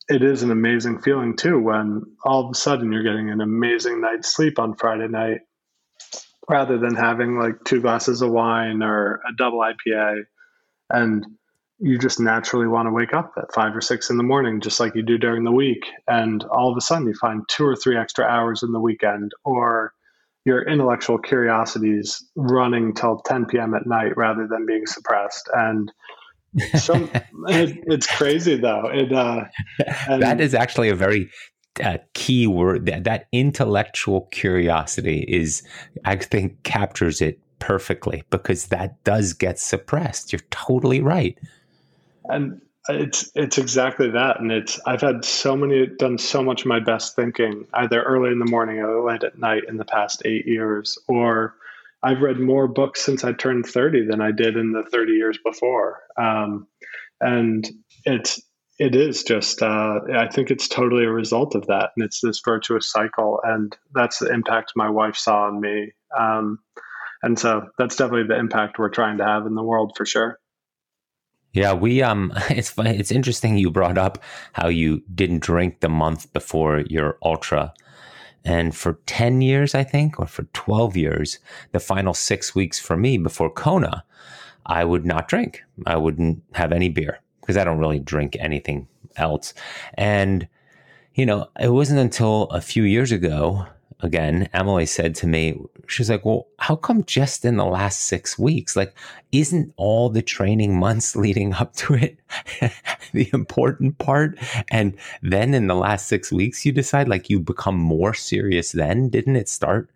[0.08, 4.00] it is an amazing feeling too when all of a sudden you're getting an amazing
[4.00, 5.40] night's sleep on Friday night
[6.48, 10.22] rather than having like two glasses of wine or a double IPA
[10.90, 11.26] and
[11.78, 14.80] you just naturally want to wake up at five or six in the morning, just
[14.80, 15.84] like you do during the week.
[16.08, 19.32] And all of a sudden, you find two or three extra hours in the weekend,
[19.44, 19.92] or
[20.46, 23.74] your intellectual curiosities running till 10 p.m.
[23.74, 25.50] at night rather than being suppressed.
[25.52, 25.92] And
[26.78, 26.94] so
[27.48, 28.88] it, it's crazy, though.
[28.90, 29.44] It, uh,
[30.08, 31.28] that is actually a very
[31.84, 35.62] uh, key word that, that intellectual curiosity is
[36.06, 40.32] i think captures it perfectly because that does get suppressed.
[40.32, 41.38] You're totally right.
[42.24, 46.66] And it's it's exactly that, and it's I've had so many done so much of
[46.66, 50.22] my best thinking either early in the morning or late at night in the past
[50.24, 51.54] eight years, or
[52.02, 55.38] I've read more books since I turned thirty than I did in the thirty years
[55.44, 56.68] before, um,
[57.20, 57.68] and
[58.04, 58.40] it's
[58.78, 62.40] it is just uh, I think it's totally a result of that, and it's this
[62.44, 66.58] virtuous cycle, and that's the impact my wife saw on me, um,
[67.22, 70.38] and so that's definitely the impact we're trying to have in the world for sure.
[71.52, 74.18] Yeah, we um it's funny, it's interesting you brought up
[74.52, 77.72] how you didn't drink the month before your ultra.
[78.44, 81.40] And for 10 years, I think, or for 12 years,
[81.72, 84.04] the final 6 weeks for me before Kona,
[84.66, 85.64] I would not drink.
[85.84, 88.86] I wouldn't have any beer because I don't really drink anything
[89.16, 89.52] else.
[89.94, 90.46] And
[91.14, 93.66] you know, it wasn't until a few years ago
[94.00, 98.38] again, Emily said to me, she's like, well, how come just in the last six
[98.38, 98.76] weeks?
[98.76, 98.94] Like,
[99.32, 102.18] isn't all the training months leading up to it
[103.12, 104.38] the important part?
[104.70, 109.08] And then in the last six weeks, you decide like you become more serious then?
[109.08, 109.90] Didn't it start,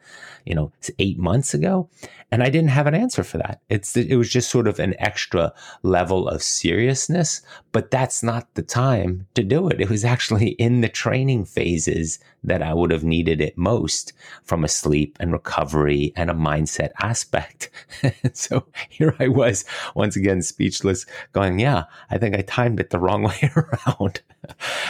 [0.44, 1.88] you know, eight months ago?
[2.32, 3.60] And I didn't have an answer for that.
[3.68, 5.52] It's, it was just sort of an extra
[5.82, 9.80] level of seriousness, but that's not the time to do it.
[9.80, 14.12] It was actually in the training phases that I would have needed it most
[14.44, 17.70] from a sleep and recovery and a mindset aspect.
[18.32, 19.64] so here I was
[19.94, 24.20] once again speechless going, yeah, I think I timed it the wrong way around.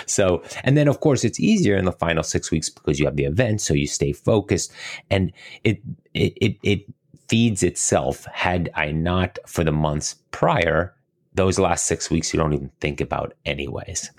[0.07, 3.17] so, and then of course it's easier in the final six weeks because you have
[3.17, 3.61] the event.
[3.61, 4.73] So you stay focused
[5.11, 5.33] and
[5.65, 5.81] it,
[6.15, 6.81] it, it, it
[7.29, 8.25] feeds itself.
[8.27, 10.95] Had I not for the months prior,
[11.35, 14.11] those last six weeks, you don't even think about anyways.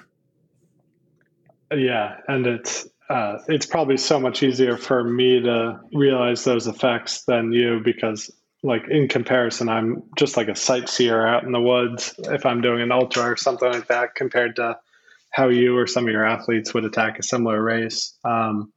[1.76, 2.16] Yeah.
[2.28, 7.52] And it's, uh, it's probably so much easier for me to realize those effects than
[7.52, 8.32] you because
[8.64, 12.82] like in comparison i'm just like a sightseer out in the woods if i'm doing
[12.82, 14.78] an ultra or something like that compared to
[15.32, 18.72] how you or some of your athletes would attack a similar race um,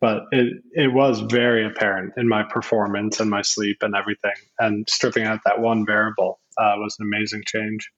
[0.00, 4.88] but it, it was very apparent in my performance and my sleep and everything and
[4.88, 7.88] stripping out that one variable uh, was an amazing change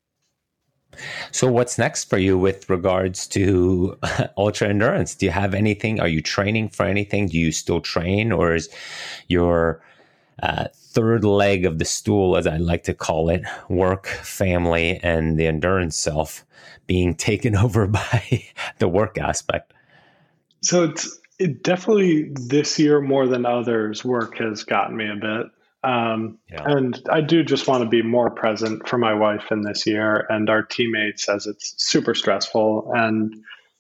[1.33, 3.99] so, what's next for you with regards to
[4.39, 5.17] ultra endurance?
[5.17, 5.99] Do you have anything?
[5.99, 7.27] Are you training for anything?
[7.27, 8.69] Do you still train, or is
[9.27, 9.83] your
[10.43, 15.39] uh, third leg of the stool, as I like to call it, work, family, and
[15.39, 16.45] the endurance self
[16.87, 18.45] being taken over by
[18.79, 19.73] the work aspect?
[20.63, 25.47] So, it's it definitely this year more than others, work has gotten me a bit.
[25.85, 26.63] Um, yeah.
[26.65, 30.27] And I do just want to be more present for my wife in this year
[30.31, 32.91] and our teammates as it's super stressful.
[32.95, 33.35] And,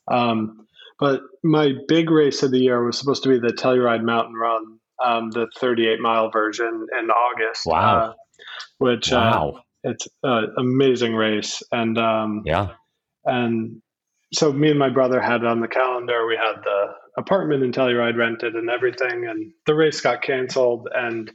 [0.08, 0.66] um,
[1.00, 4.78] but my big race of the year was supposed to be the Telluride Mountain Run,
[5.02, 7.66] um, the 38 mile version in August.
[7.66, 7.96] Wow.
[7.96, 8.12] Uh,
[8.78, 9.54] which, uh, wow.
[9.56, 11.62] Uh, it's an amazing race.
[11.70, 12.70] And, um, yeah.
[13.24, 13.82] And
[14.32, 16.26] so me and my brother had it on the calendar.
[16.26, 16.86] We had the
[17.18, 19.26] apartment in Telluride rented and everything.
[19.28, 20.88] And the race got canceled.
[20.94, 21.30] And,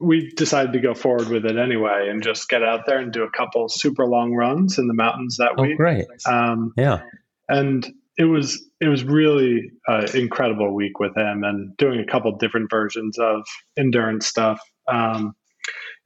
[0.00, 3.24] we decided to go forward with it anyway and just get out there and do
[3.24, 5.76] a couple super long runs in the mountains that oh, week.
[5.76, 6.06] Great.
[6.26, 7.02] Um, yeah.
[7.48, 7.86] And
[8.16, 12.70] it was it was really an incredible week with him and doing a couple different
[12.70, 13.42] versions of
[13.76, 14.60] endurance stuff.
[14.86, 15.34] Um,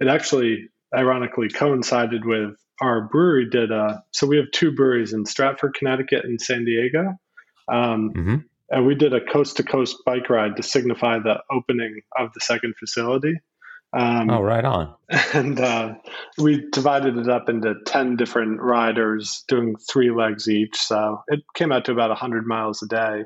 [0.00, 5.26] it actually ironically coincided with our brewery did a so we have two breweries in
[5.26, 7.14] Stratford, Connecticut and San Diego.
[7.68, 8.36] Um, mm-hmm.
[8.70, 12.40] And we did a coast to coast bike ride to signify the opening of the
[12.40, 13.34] second facility.
[13.94, 14.94] Um, oh, right on.
[15.34, 15.94] And uh,
[16.38, 20.76] we divided it up into 10 different riders doing three legs each.
[20.76, 23.24] So it came out to about 100 miles a day.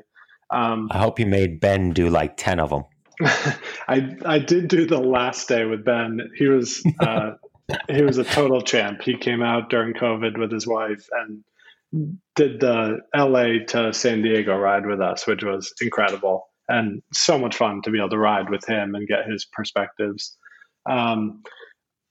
[0.49, 2.83] Um, I hope you made Ben do like 10 of them.
[3.87, 6.19] I, I did do the last day with Ben.
[6.35, 7.31] He was, uh,
[7.89, 9.01] he was a total champ.
[9.01, 11.43] He came out during COVID with his wife and
[12.35, 17.55] did the LA to San Diego ride with us, which was incredible and so much
[17.55, 20.35] fun to be able to ride with him and get his perspectives.
[20.89, 21.43] Um,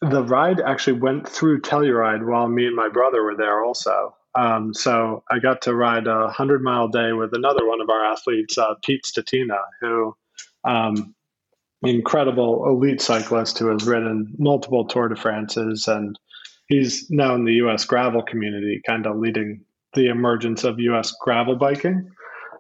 [0.01, 4.15] the ride actually went through Telluride while me and my brother were there also.
[4.35, 8.05] Um, so I got to ride a hundred mile day with another one of our
[8.05, 10.15] athletes, uh, Pete Stetina, who
[10.65, 11.15] um,
[11.83, 16.19] incredible elite cyclist who has ridden multiple Tour de France's, and
[16.69, 17.85] he's now in the U.S.
[17.87, 19.65] gravel community, kind of leading
[19.95, 21.15] the emergence of U.S.
[21.23, 22.11] gravel biking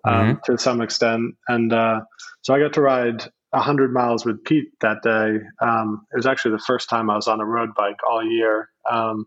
[0.05, 0.53] um, mm-hmm.
[0.53, 1.35] to some extent.
[1.49, 2.01] And uh,
[2.43, 5.38] so I got to ride 100 miles with Pete that day.
[5.61, 8.70] Um, it was actually the first time I was on a road bike all year
[8.90, 9.26] um,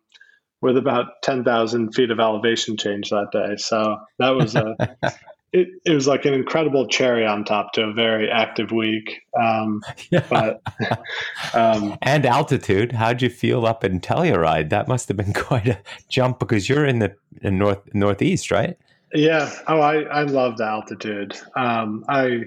[0.61, 3.55] with about 10,000 feet of elevation change that day.
[3.57, 4.76] So that was a
[5.51, 9.22] it, it was like an incredible cherry on top to a very active week.
[9.39, 10.26] Um, yeah.
[10.30, 10.61] but,
[11.53, 12.91] um, and altitude.
[12.91, 14.70] How'd you feel up in Telluride?
[14.70, 18.78] That must have been quite a jump because you're in the in north northeast, right?
[19.13, 19.51] Yeah.
[19.67, 21.36] Oh, I I love the altitude.
[21.55, 22.41] Um, I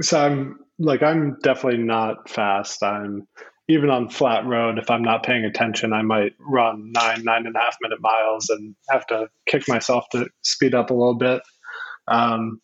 [0.00, 2.82] so I'm like I'm definitely not fast.
[2.82, 3.28] I'm
[3.68, 4.78] even on flat road.
[4.78, 8.48] If I'm not paying attention, I might run nine nine and a half minute miles
[8.48, 11.42] and have to kick myself to speed up a little bit.
[12.08, 12.60] Um,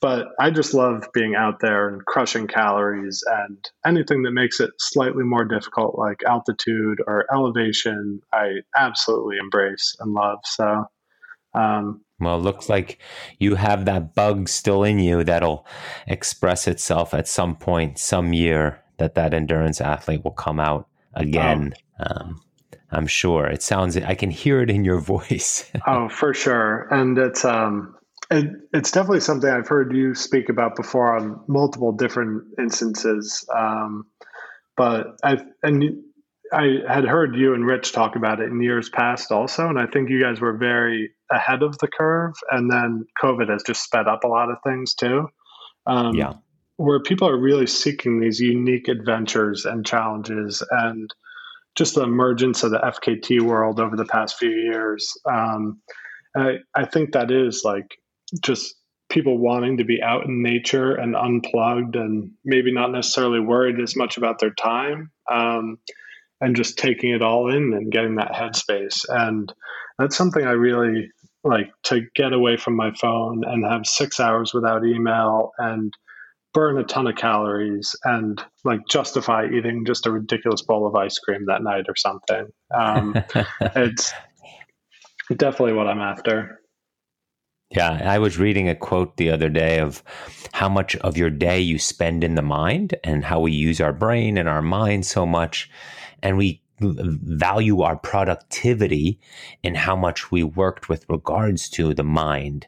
[0.00, 4.70] but I just love being out there and crushing calories and anything that makes it
[4.78, 10.38] slightly more difficult, like altitude or elevation, I absolutely embrace and love.
[10.44, 10.84] So,
[11.54, 12.98] um, well, it looks like
[13.38, 15.66] you have that bug still in you that'll
[16.06, 21.74] express itself at some point, some year, that that endurance athlete will come out again.
[22.00, 22.04] Oh.
[22.06, 22.40] Um,
[22.90, 23.46] I'm sure.
[23.46, 23.96] It sounds.
[23.96, 25.70] I can hear it in your voice.
[25.86, 26.88] oh, for sure.
[26.90, 27.94] And it's um,
[28.30, 33.46] it, it's definitely something I've heard you speak about before on multiple different instances.
[33.54, 34.06] Um,
[34.76, 36.02] but I and
[36.52, 39.86] I had heard you and Rich talk about it in years past also, and I
[39.86, 42.34] think you guys were very ahead of the curve.
[42.50, 45.28] And then COVID has just sped up a lot of things too.
[45.86, 46.34] Um, yeah,
[46.76, 51.12] where people are really seeking these unique adventures and challenges, and
[51.74, 55.16] just the emergence of the FKT world over the past few years.
[55.24, 55.80] Um,
[56.36, 57.98] I, I think that is like
[58.42, 58.74] just
[59.08, 63.96] people wanting to be out in nature and unplugged and maybe not necessarily worried as
[63.96, 65.78] much about their time um,
[66.40, 69.52] and just taking it all in and getting that headspace and
[69.98, 71.10] that's something i really
[71.48, 75.92] like to get away from my phone and have six hours without email and
[76.54, 81.18] burn a ton of calories and like justify eating just a ridiculous bowl of ice
[81.18, 82.46] cream that night or something
[82.76, 83.14] um,
[83.60, 84.12] it's
[85.36, 86.58] definitely what i'm after
[87.70, 90.02] yeah, I was reading a quote the other day of
[90.52, 93.92] how much of your day you spend in the mind and how we use our
[93.92, 95.70] brain and our mind so much.
[96.22, 99.18] And we value our productivity
[99.62, 102.66] in how much we worked with regards to the mind.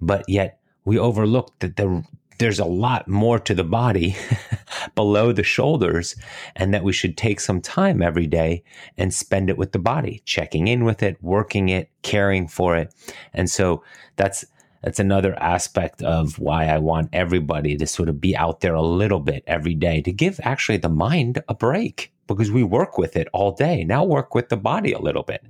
[0.00, 2.04] But yet we overlook that the,
[2.38, 4.16] there's a lot more to the body
[4.94, 6.16] below the shoulders
[6.56, 8.64] and that we should take some time every day
[8.96, 12.94] and spend it with the body, checking in with it, working it, caring for it.
[13.34, 13.84] And so
[14.16, 14.44] that's
[14.82, 18.82] that's another aspect of why I want everybody to sort of be out there a
[18.82, 23.16] little bit every day to give actually the mind a break because we work with
[23.16, 23.84] it all day.
[23.84, 25.44] Now work with the body a little bit.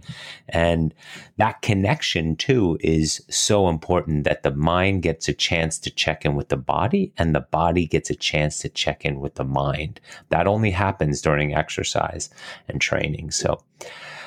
[0.49, 0.95] And
[1.37, 6.35] that connection too is so important that the mind gets a chance to check in
[6.35, 10.01] with the body and the body gets a chance to check in with the mind.
[10.31, 12.31] That only happens during exercise
[12.69, 13.31] and training.
[13.31, 13.63] So,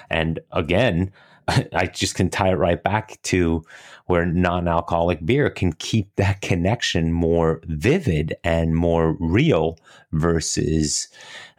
[0.09, 1.11] and again,
[1.73, 3.63] I just can tie it right back to
[4.05, 9.77] where non alcoholic beer can keep that connection more vivid and more real
[10.11, 11.07] versus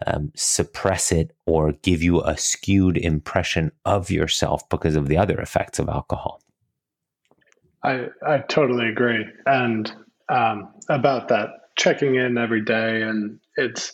[0.06, 5.38] um, suppress it or give you a skewed impression of yourself because of the other
[5.40, 6.40] effects of alcohol.
[7.82, 9.26] I, I totally agree.
[9.46, 9.92] And
[10.28, 13.92] um, about that, checking in every day, and it's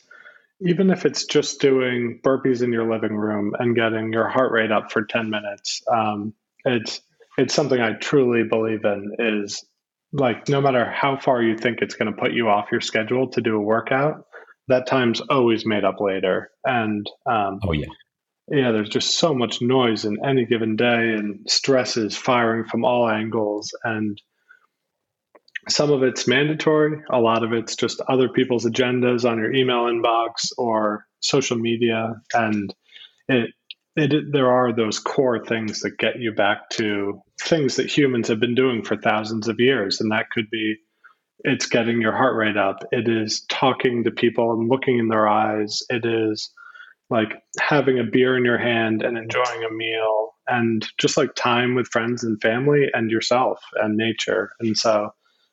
[0.62, 4.72] even if it's just doing burpees in your living room and getting your heart rate
[4.72, 6.34] up for 10 minutes um,
[6.64, 7.00] it's
[7.38, 9.64] it's something i truly believe in is
[10.12, 13.28] like no matter how far you think it's going to put you off your schedule
[13.28, 14.26] to do a workout
[14.70, 16.50] that time's always made up later.
[16.64, 17.86] And um, oh yeah.
[18.48, 23.08] yeah there's just so much noise in any given day and stresses firing from all
[23.08, 23.74] angles.
[23.84, 24.20] And
[25.68, 29.84] some of it's mandatory, a lot of it's just other people's agendas on your email
[29.84, 32.14] inbox or social media.
[32.32, 32.74] And
[33.28, 33.50] it,
[33.96, 38.40] it, there are those core things that get you back to things that humans have
[38.40, 40.00] been doing for thousands of years.
[40.00, 40.76] And that could be
[41.42, 45.26] it's getting your heart rate up, it is talking to people and looking in their
[45.26, 46.50] eyes, it is
[47.08, 51.74] like having a beer in your hand and enjoying a meal and just like time
[51.74, 54.52] with friends and family and yourself and nature.
[54.60, 55.12] And so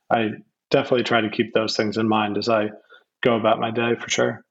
[0.09, 0.29] I
[0.69, 2.69] definitely try to keep those things in mind as I
[3.23, 4.43] go about my day for sure.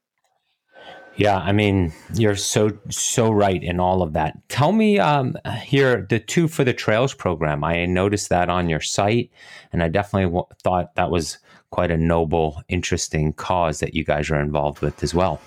[1.16, 4.37] Yeah, I mean, you're so so right in all of that.
[4.50, 7.64] Tell me um, here the two for the trails program.
[7.64, 9.30] I noticed that on your site,
[9.72, 11.38] and I definitely w- thought that was
[11.70, 15.41] quite a noble, interesting cause that you guys are involved with as well.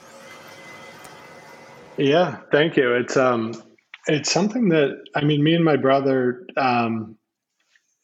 [1.98, 2.95] Yeah, thank you.
[2.95, 3.53] It's um,
[4.07, 7.15] it's something that I mean, me and my brother um,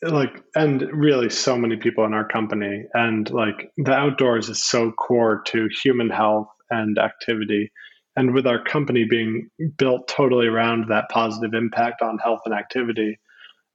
[0.06, 2.86] like and really so many people in our company.
[2.94, 7.72] And like the outdoors is so core to human health and activity.
[8.16, 13.20] And with our company being built totally around that positive impact on health and activity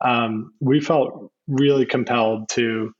[0.04, 2.92] um, we felt really compelled to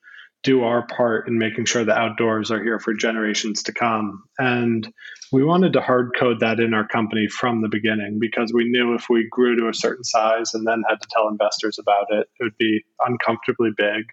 [0.43, 4.23] do our part in making sure the outdoors are here for generations to come.
[4.39, 4.91] And
[5.33, 8.95] we wanted to hard code that in our company from the beginning because we knew
[8.95, 12.29] if we grew to a certain size and then had to tell investors about it,
[12.39, 14.05] it would be uncomfortably big.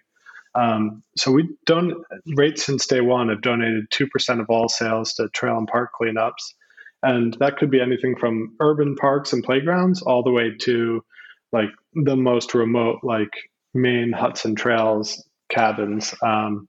[0.54, 1.94] Um, so we don't
[2.36, 5.90] rate since day one have donated two percent of all sales to trail and park
[6.00, 6.54] cleanups,
[7.02, 11.04] and that could be anything from urban parks and playgrounds all the way to
[11.52, 13.30] like the most remote, like
[13.74, 16.14] Maine Huts and Trails cabins.
[16.22, 16.68] Um,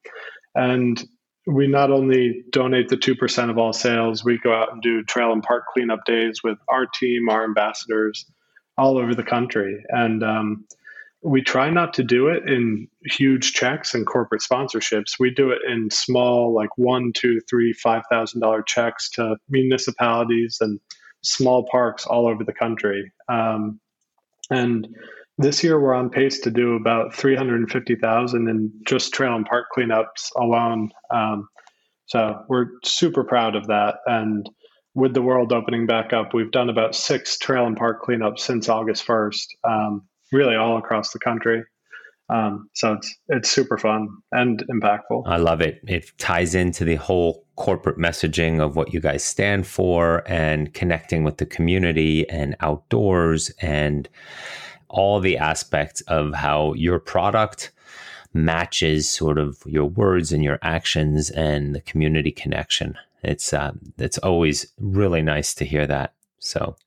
[0.56, 1.04] and
[1.46, 5.32] we not only donate the 2% of all sales, we go out and do trail
[5.32, 8.26] and park cleanup days with our team, our ambassadors
[8.78, 9.84] all over the country.
[9.90, 10.66] And um,
[11.22, 15.20] we try not to do it in huge checks and corporate sponsorships.
[15.20, 20.60] We do it in small, like one, two, three, five thousand dollar checks to municipalities
[20.62, 20.80] and
[21.22, 23.12] small parks all over the country.
[23.28, 23.80] Um,
[24.50, 24.88] and
[25.40, 30.32] this year we're on pace to do about 350,000 in just trail and park cleanups
[30.36, 30.92] alone.
[31.12, 31.48] Um,
[32.08, 33.96] so we're super proud of that.
[34.06, 34.50] And
[34.96, 38.68] with the world opening back up, we've done about six trail and park cleanups since
[38.68, 40.02] August 1st, um,
[40.34, 41.64] really all across the country.
[42.28, 45.24] Um, so it's it's super fun and impactful.
[45.26, 45.80] I love it.
[45.88, 51.24] It ties into the whole corporate messaging of what you guys stand for and connecting
[51.24, 54.08] with the community and outdoors and
[54.90, 57.72] all the aspects of how your product
[58.34, 62.98] matches sort of your words and your actions and the community connection.
[63.24, 66.14] It's uh, it's always really nice to hear that.
[66.42, 66.78] So,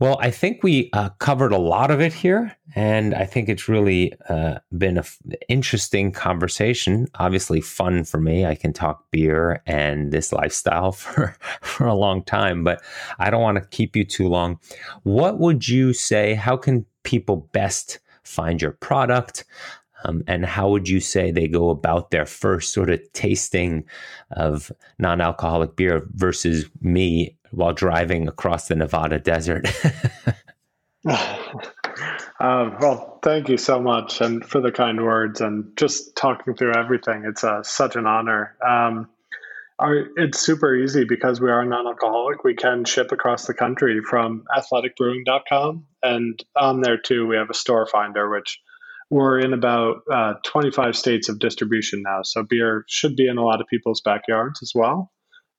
[0.00, 3.68] well, I think we uh, covered a lot of it here, and I think it's
[3.68, 5.18] really uh, been an f-
[5.48, 7.06] interesting conversation.
[7.14, 8.44] Obviously, fun for me.
[8.44, 12.82] I can talk beer and this lifestyle for for a long time, but
[13.20, 14.58] I don't want to keep you too long.
[15.04, 16.34] What would you say?
[16.34, 19.44] How can people best find your product?
[20.04, 23.84] Um, and how would you say they go about their first sort of tasting
[24.32, 29.66] of non alcoholic beer versus me while driving across the Nevada desert?
[32.40, 36.74] Um, well, thank you so much and for the kind words and just talking through
[36.74, 37.24] everything.
[37.24, 38.56] It's uh, such an honor.
[38.66, 39.08] Um,
[39.78, 42.44] our, it's super easy because we are non-alcoholic.
[42.44, 47.54] We can ship across the country from athleticbrewing.com, and on there too we have a
[47.54, 48.60] store finder, which
[49.10, 52.22] we're in about uh, 25 states of distribution now.
[52.22, 55.12] So beer should be in a lot of people's backyards as well.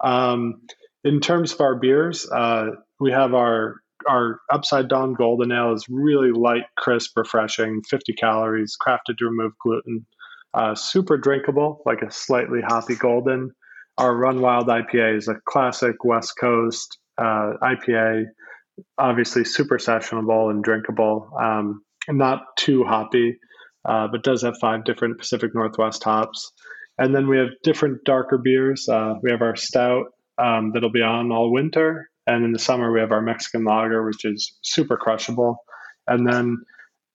[0.03, 0.61] Um,
[1.03, 2.67] in terms of our beers, uh,
[2.99, 3.75] we have our
[4.07, 9.53] our Upside Dawn golden ale is really light, crisp, refreshing, 50 calories, crafted to remove
[9.59, 10.05] gluten,
[10.53, 13.51] uh, super drinkable, like a slightly hoppy golden
[13.97, 18.25] our Run Wild IPA is a classic West Coast uh, IPA,
[18.97, 23.37] obviously super sessionable and drinkable, um, not too hoppy,
[23.87, 26.51] uh, but does have five different Pacific Northwest hops.
[26.97, 28.87] And then we have different darker beers.
[28.87, 30.05] Uh, we have our stout
[30.37, 32.09] um, that'll be on all winter.
[32.27, 35.57] And in the summer, we have our Mexican lager, which is super crushable.
[36.07, 36.57] And then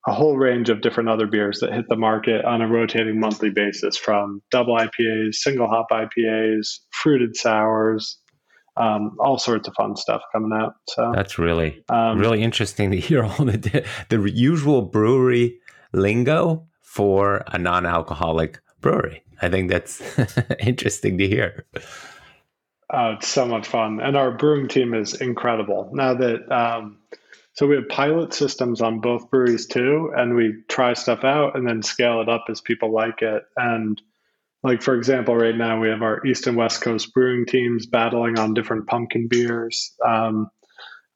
[0.07, 3.51] a whole range of different other beers that hit the market on a rotating monthly
[3.51, 8.19] basis from double IPAs, single hop IPAs, fruited sours,
[8.77, 10.75] um, all sorts of fun stuff coming out.
[10.89, 15.59] So that's really, um, really interesting to hear all the, the usual brewery
[15.93, 19.23] lingo for a non alcoholic brewery.
[19.43, 20.03] I think that's
[20.61, 21.67] interesting to hear.
[22.93, 24.01] Oh, it's so much fun.
[24.01, 25.91] And our brewing team is incredible.
[25.93, 26.99] Now that, um,
[27.55, 31.67] so we have pilot systems on both breweries too, and we try stuff out and
[31.67, 33.43] then scale it up as people like it.
[33.57, 34.01] And
[34.63, 38.39] like for example, right now we have our East and West Coast brewing teams battling
[38.39, 39.95] on different pumpkin beers.
[40.07, 40.49] Um,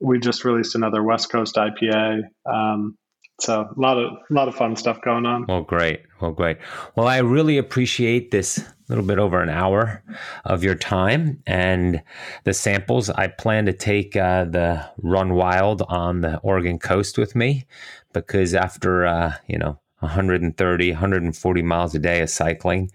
[0.01, 2.23] we just released another West Coast IPA.
[2.47, 2.97] Um,
[3.41, 5.47] so a lot of a lot of fun stuff going on.
[5.49, 6.03] Well, great.
[6.21, 6.59] Well, great.
[6.95, 10.03] Well, I really appreciate this little bit over an hour
[10.45, 12.03] of your time and
[12.45, 13.11] the samples.
[13.11, 17.67] I plan to take uh, the Run Wild on the Oregon coast with me
[18.13, 22.91] because after uh, you know 130, 140 miles a day of cycling,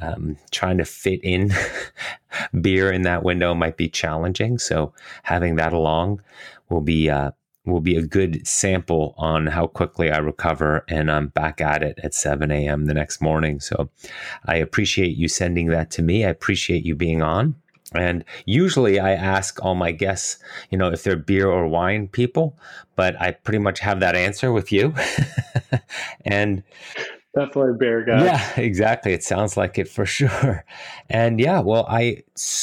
[0.00, 1.52] um, trying to fit in
[2.60, 4.58] beer in that window might be challenging.
[4.58, 4.92] So
[5.22, 6.20] having that along
[6.68, 7.30] will be uh,
[7.70, 11.98] will be a good sample on how quickly I recover and I'm back at it
[12.02, 12.86] at 7 a.m.
[12.86, 13.60] the next morning.
[13.60, 13.88] So
[14.44, 16.24] I appreciate you sending that to me.
[16.24, 17.54] I appreciate you being on.
[17.94, 20.38] And usually I ask all my guests,
[20.70, 22.58] you know, if they're beer or wine people,
[22.96, 24.94] but I pretty much have that answer with you.
[26.26, 26.62] and
[27.38, 28.24] definitely bear guy.
[28.24, 29.12] Yeah, exactly.
[29.12, 30.64] It sounds like it for sure.
[31.08, 32.22] And yeah, well, I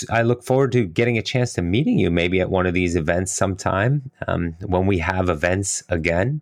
[0.10, 2.96] I look forward to getting a chance to meeting you maybe at one of these
[2.96, 6.42] events sometime um, when we have events again.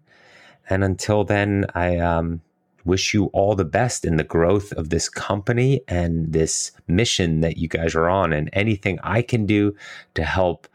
[0.69, 2.41] And until then, I um,
[2.85, 7.57] wish you all the best in the growth of this company and this mission that
[7.57, 8.33] you guys are on.
[8.33, 9.75] And anything I can do
[10.15, 10.67] to help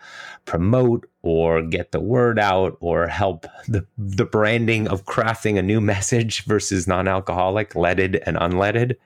[0.49, 5.79] promote or get the word out or help the, the branding of crafting a new
[5.95, 8.97] message versus non-alcoholic, leaded and unleaded,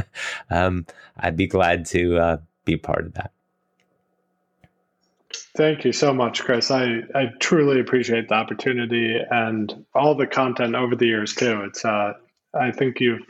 [0.50, 0.86] um,
[1.18, 3.32] I'd be glad to uh, be part of that.
[5.56, 6.70] Thank you so much, Chris.
[6.70, 11.62] I, I truly appreciate the opportunity and all the content over the years too.
[11.64, 12.12] It's uh,
[12.54, 13.22] I think you've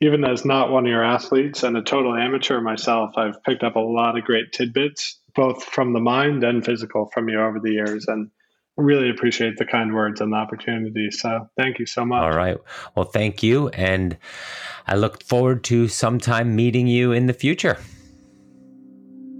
[0.00, 3.76] even as not one of your athletes and a total amateur myself, I've picked up
[3.76, 7.70] a lot of great tidbits, both from the mind and physical, from you over the
[7.70, 8.28] years, and
[8.76, 11.12] really appreciate the kind words and the opportunity.
[11.12, 12.20] So thank you so much.
[12.20, 12.58] All right.
[12.96, 14.18] Well, thank you, and
[14.88, 17.78] I look forward to sometime meeting you in the future.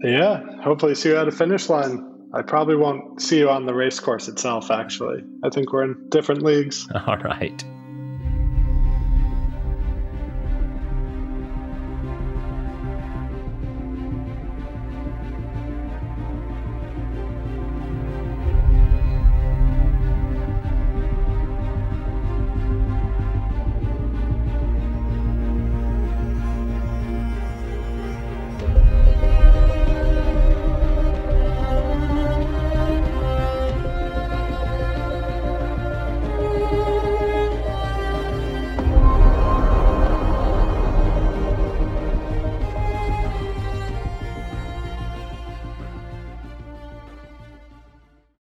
[0.05, 2.05] Yeah, hopefully see you at a finish line.
[2.33, 5.25] I probably won't see you on the race course itself, actually.
[5.43, 6.87] I think we're in different leagues.
[7.07, 7.65] All right.